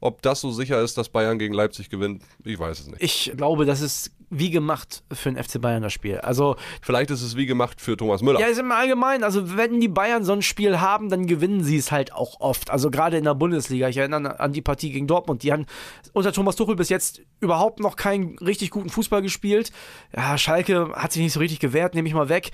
ob 0.00 0.20
das 0.20 0.40
so 0.40 0.50
sicher 0.50 0.82
ist, 0.82 0.98
dass 0.98 1.08
Bayern 1.08 1.38
gegen 1.38 1.54
Leipzig 1.54 1.88
gewinnt, 1.88 2.22
ich 2.44 2.58
weiß 2.58 2.80
es 2.80 2.86
nicht. 2.88 3.02
Ich 3.02 3.32
glaube, 3.36 3.64
das 3.64 3.80
ist 3.80 4.10
wie 4.32 4.50
gemacht 4.50 5.04
für 5.12 5.30
den 5.30 5.42
FC 5.42 5.60
Bayern 5.60 5.82
das 5.82 5.92
Spiel. 5.92 6.18
Also 6.18 6.56
vielleicht 6.80 7.10
ist 7.10 7.20
es 7.20 7.36
wie 7.36 7.44
gemacht 7.44 7.80
für 7.80 7.96
Thomas 7.96 8.22
Müller. 8.22 8.40
Ja, 8.40 8.46
ist 8.46 8.58
im 8.58 8.72
Allgemeinen. 8.72 9.24
Also 9.24 9.56
wenn 9.56 9.78
die 9.78 9.88
Bayern 9.88 10.24
so 10.24 10.32
ein 10.32 10.40
Spiel 10.40 10.80
haben, 10.80 11.10
dann 11.10 11.26
gewinnen 11.26 11.62
sie 11.62 11.76
es 11.76 11.92
halt 11.92 12.14
auch 12.14 12.40
oft. 12.40 12.70
Also 12.70 12.90
gerade 12.90 13.18
in 13.18 13.24
der 13.24 13.34
Bundesliga. 13.34 13.88
Ich 13.88 13.98
erinnere 13.98 14.40
an 14.40 14.52
die 14.54 14.62
Partie 14.62 14.90
gegen 14.90 15.06
Dortmund. 15.06 15.42
Die 15.42 15.52
haben 15.52 15.66
unter 16.14 16.32
Thomas 16.32 16.56
Tuchel 16.56 16.76
bis 16.76 16.88
jetzt 16.88 17.20
überhaupt 17.40 17.80
noch 17.80 17.96
keinen 17.96 18.38
richtig 18.38 18.70
guten 18.70 18.88
Fußball 18.88 19.20
gespielt. 19.20 19.70
Ja, 20.16 20.38
Schalke 20.38 20.92
hat 20.94 21.12
sich 21.12 21.22
nicht 21.22 21.34
so 21.34 21.40
richtig 21.40 21.60
gewehrt, 21.60 21.94
nehme 21.94 22.08
ich 22.08 22.14
mal 22.14 22.30
weg. 22.30 22.52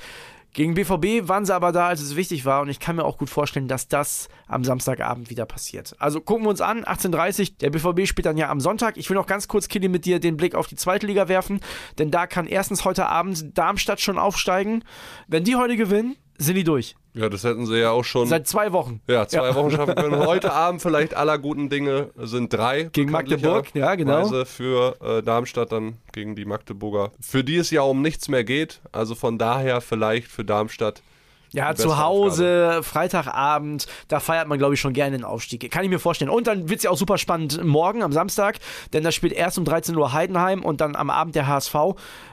Gegen 0.53 0.75
BVB 0.75 1.29
waren 1.29 1.45
sie 1.45 1.55
aber 1.55 1.73
da, 1.73 1.89
als 1.89 2.01
es 2.01 2.17
wichtig 2.17 2.45
war. 2.45 2.63
Und 2.63 2.69
ich 2.69 2.81
kann 2.81 2.97
mir 2.97 3.05
auch 3.05 3.19
gut 3.19 3.31
vorstellen, 3.31 3.69
dass 3.69 3.89
das 3.89 4.29
am 4.47 4.65
Samstagabend 4.65 5.31
wieder 5.31 5.47
passiert. 5.47 5.95
Also 5.99 6.21
gucken 6.21 6.45
wir 6.45 6.51
uns 6.51 6.61
an, 6.61 6.85
18.30 6.85 7.59
Der 7.59 7.71
BVB 7.71 8.07
spielt 8.07 8.27
dann 8.27 8.37
ja 8.37 8.49
am 8.49 8.61
Sonntag. 8.61 8.97
Ich 8.97 9.09
will 9.09 9.17
noch 9.17 9.27
ganz 9.27 9.49
kurz, 9.49 9.69
Kili, 9.69 9.89
mit 9.89 10.05
dir 10.05 10.21
den 10.21 10.37
Blick 10.37 10.55
auf 10.55 10.67
die 10.67 10.77
zweite 10.77 11.07
Liga 11.07 11.29
werfen. 11.29 11.61
Denn 11.99 12.11
da 12.11 12.27
kann 12.27 12.47
erstens 12.47 12.85
heute 12.85 13.07
Abend 13.07 13.57
Darmstadt 13.57 14.01
schon 14.01 14.19
aufsteigen. 14.19 14.85
Wenn 15.27 15.45
die 15.45 15.57
heute 15.57 15.77
gewinnen, 15.77 16.17
sind 16.39 16.57
die 16.57 16.65
durch. 16.65 16.97
Ja, 17.19 17.29
das 17.29 17.43
hätten 17.43 17.67
sie 17.67 17.81
ja 17.81 17.91
auch 17.91 18.05
schon. 18.05 18.29
Seit 18.29 18.47
zwei 18.47 18.73
Wochen. 18.73 19.01
Ja, 19.09 19.27
zwei 19.27 19.49
ja. 19.49 19.55
Wochen 19.57 19.73
schaffen 19.73 19.97
können. 19.97 20.19
Heute 20.27 20.53
Abend 20.53 20.81
vielleicht 20.81 21.15
aller 21.15 21.37
guten 21.37 21.69
Dinge 21.69 22.11
sind 22.17 22.53
drei. 22.53 22.85
Gegen 22.85 23.11
Magdeburg, 23.11 23.75
ja, 23.75 23.97
genau. 23.97 24.23
Weise 24.23 24.47
für 24.47 24.97
äh, 25.03 25.23
Darmstadt 25.23 25.73
dann 25.73 25.97
gegen 26.13 26.37
die 26.37 26.45
Magdeburger. 26.45 27.11
Für 27.21 27.43
die 27.43 27.57
es 27.57 27.73
ja 27.73 27.83
um 27.83 28.03
nichts 28.03 28.29
mehr 28.29 28.45
geht. 28.45 28.81
Also 28.93 29.17
von 29.17 29.37
daher 29.37 29.81
vielleicht 29.81 30.29
für 30.29 30.45
Darmstadt 30.45 31.03
ja, 31.53 31.75
zu 31.75 31.99
Hause. 31.99 32.81
Freitagabend, 32.83 33.87
da 34.09 34.21
feiert 34.21 34.49
man, 34.49 34.59
glaube 34.59 34.75
ich, 34.75 34.81
schon 34.81 34.93
gerne 34.93 35.17
den 35.17 35.25
Aufstieg. 35.25 35.71
Kann 35.71 35.85
ich 35.85 35.91
mir 35.91 35.99
vorstellen. 35.99 36.31
Und 36.31 36.47
dann 36.47 36.69
wird 36.69 36.79
es 36.79 36.85
ja 36.85 36.91
auch 36.91 36.97
super 36.97 37.19
spannend 37.19 37.63
morgen 37.65 38.03
am 38.03 38.13
Samstag, 38.13 38.59
denn 38.93 39.05
da 39.05 39.13
spielt 39.13 39.33
erst 39.33 39.59
um 39.59 39.65
13 39.65 39.97
Uhr 39.97 40.13
Heidenheim 40.13 40.65
und 40.65 40.81
dann 40.81 40.97
am 40.97 41.11
Abend 41.11 41.35
der 41.35 41.47
HSV. 41.47 41.75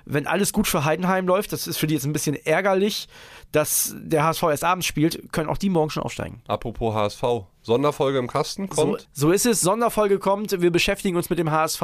Wenn 0.05 0.27
alles 0.27 0.53
gut 0.53 0.67
für 0.67 0.85
Heidenheim 0.85 1.27
läuft, 1.27 1.53
das 1.53 1.67
ist 1.67 1.77
für 1.77 1.87
die 1.87 1.95
jetzt 1.95 2.05
ein 2.05 2.13
bisschen 2.13 2.35
ärgerlich, 2.35 3.07
dass 3.51 3.95
der 3.97 4.23
HSV 4.23 4.43
erst 4.43 4.63
abends 4.63 4.85
spielt, 4.85 5.31
können 5.31 5.49
auch 5.49 5.57
die 5.57 5.69
morgen 5.69 5.89
schon 5.89 6.03
aufsteigen. 6.03 6.41
Apropos 6.47 6.93
HSV, 6.93 7.23
Sonderfolge 7.65 8.19
im 8.19 8.27
Kasten 8.27 8.69
kommt. 8.69 9.07
So, 9.11 9.27
so, 9.27 9.31
ist 9.31 9.45
es, 9.47 9.61
Sonderfolge 9.61 10.19
kommt. 10.19 10.61
Wir 10.61 10.71
beschäftigen 10.71 11.17
uns 11.17 11.31
mit 11.31 11.39
dem 11.39 11.49
HSV. 11.49 11.81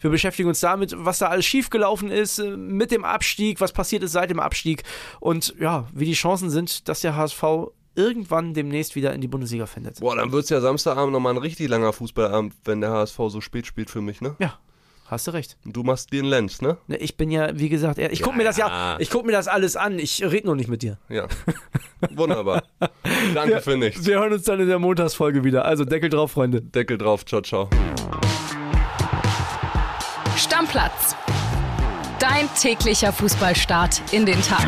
Wir 0.00 0.10
beschäftigen 0.10 0.48
uns 0.48 0.60
damit, 0.60 0.94
was 0.96 1.18
da 1.18 1.28
alles 1.28 1.46
schiefgelaufen 1.46 2.10
ist, 2.10 2.38
äh, 2.38 2.56
mit 2.56 2.90
dem 2.90 3.04
Abstieg, 3.04 3.60
was 3.60 3.72
passiert 3.72 4.02
ist 4.02 4.12
seit 4.12 4.28
dem 4.28 4.40
Abstieg 4.40 4.82
und 5.20 5.54
ja, 5.58 5.88
wie 5.92 6.04
die 6.04 6.12
Chancen 6.12 6.50
sind, 6.50 6.88
dass 6.88 7.00
der 7.00 7.16
HSV 7.16 7.42
irgendwann 7.94 8.52
demnächst 8.54 8.94
wieder 8.94 9.14
in 9.14 9.20
die 9.20 9.28
Bundesliga 9.28 9.66
findet. 9.66 10.00
Boah, 10.00 10.16
dann 10.16 10.32
wird 10.32 10.44
es 10.44 10.50
ja 10.50 10.60
Samstagabend 10.60 11.12
nochmal 11.12 11.34
ein 11.34 11.38
richtig 11.38 11.68
langer 11.68 11.92
Fußballabend, 11.92 12.54
wenn 12.64 12.80
der 12.80 12.90
HSV 12.90 13.16
so 13.28 13.40
spät 13.40 13.66
spielt 13.66 13.90
für 13.90 14.00
mich, 14.00 14.20
ne? 14.20 14.36
Ja, 14.38 14.58
Hast 15.12 15.26
du 15.26 15.32
recht. 15.32 15.58
Du 15.66 15.82
machst 15.82 16.10
den 16.10 16.24
Lenz, 16.24 16.62
ne? 16.62 16.78
ne? 16.86 16.96
Ich 16.96 17.18
bin 17.18 17.30
ja, 17.30 17.50
wie 17.58 17.68
gesagt, 17.68 17.98
ich 17.98 18.20
ja, 18.20 18.24
gucke 18.24 18.38
mir 18.38 18.44
das 18.44 18.56
ja, 18.56 18.96
ich 18.98 19.10
gucke 19.10 19.26
mir 19.26 19.32
das 19.32 19.46
alles 19.46 19.76
an. 19.76 19.98
Ich 19.98 20.24
rede 20.24 20.46
nur 20.46 20.56
nicht 20.56 20.70
mit 20.70 20.80
dir. 20.80 20.96
Ja. 21.10 21.26
Wunderbar. 22.12 22.62
Danke 23.34 23.60
für 23.60 23.76
nichts. 23.76 24.06
Wir 24.06 24.20
hören 24.20 24.32
uns 24.32 24.44
dann 24.44 24.58
in 24.58 24.68
der 24.68 24.78
Montagsfolge 24.78 25.44
wieder. 25.44 25.66
Also 25.66 25.84
Deckel 25.84 26.08
drauf, 26.08 26.32
Freunde. 26.32 26.62
Deckel 26.62 26.96
drauf. 26.96 27.26
Ciao, 27.26 27.42
ciao. 27.42 27.68
Stammplatz. 30.34 31.14
Dein 32.18 32.48
täglicher 32.58 33.12
Fußballstart 33.12 34.00
in 34.12 34.24
den 34.24 34.40
Tag. 34.40 34.66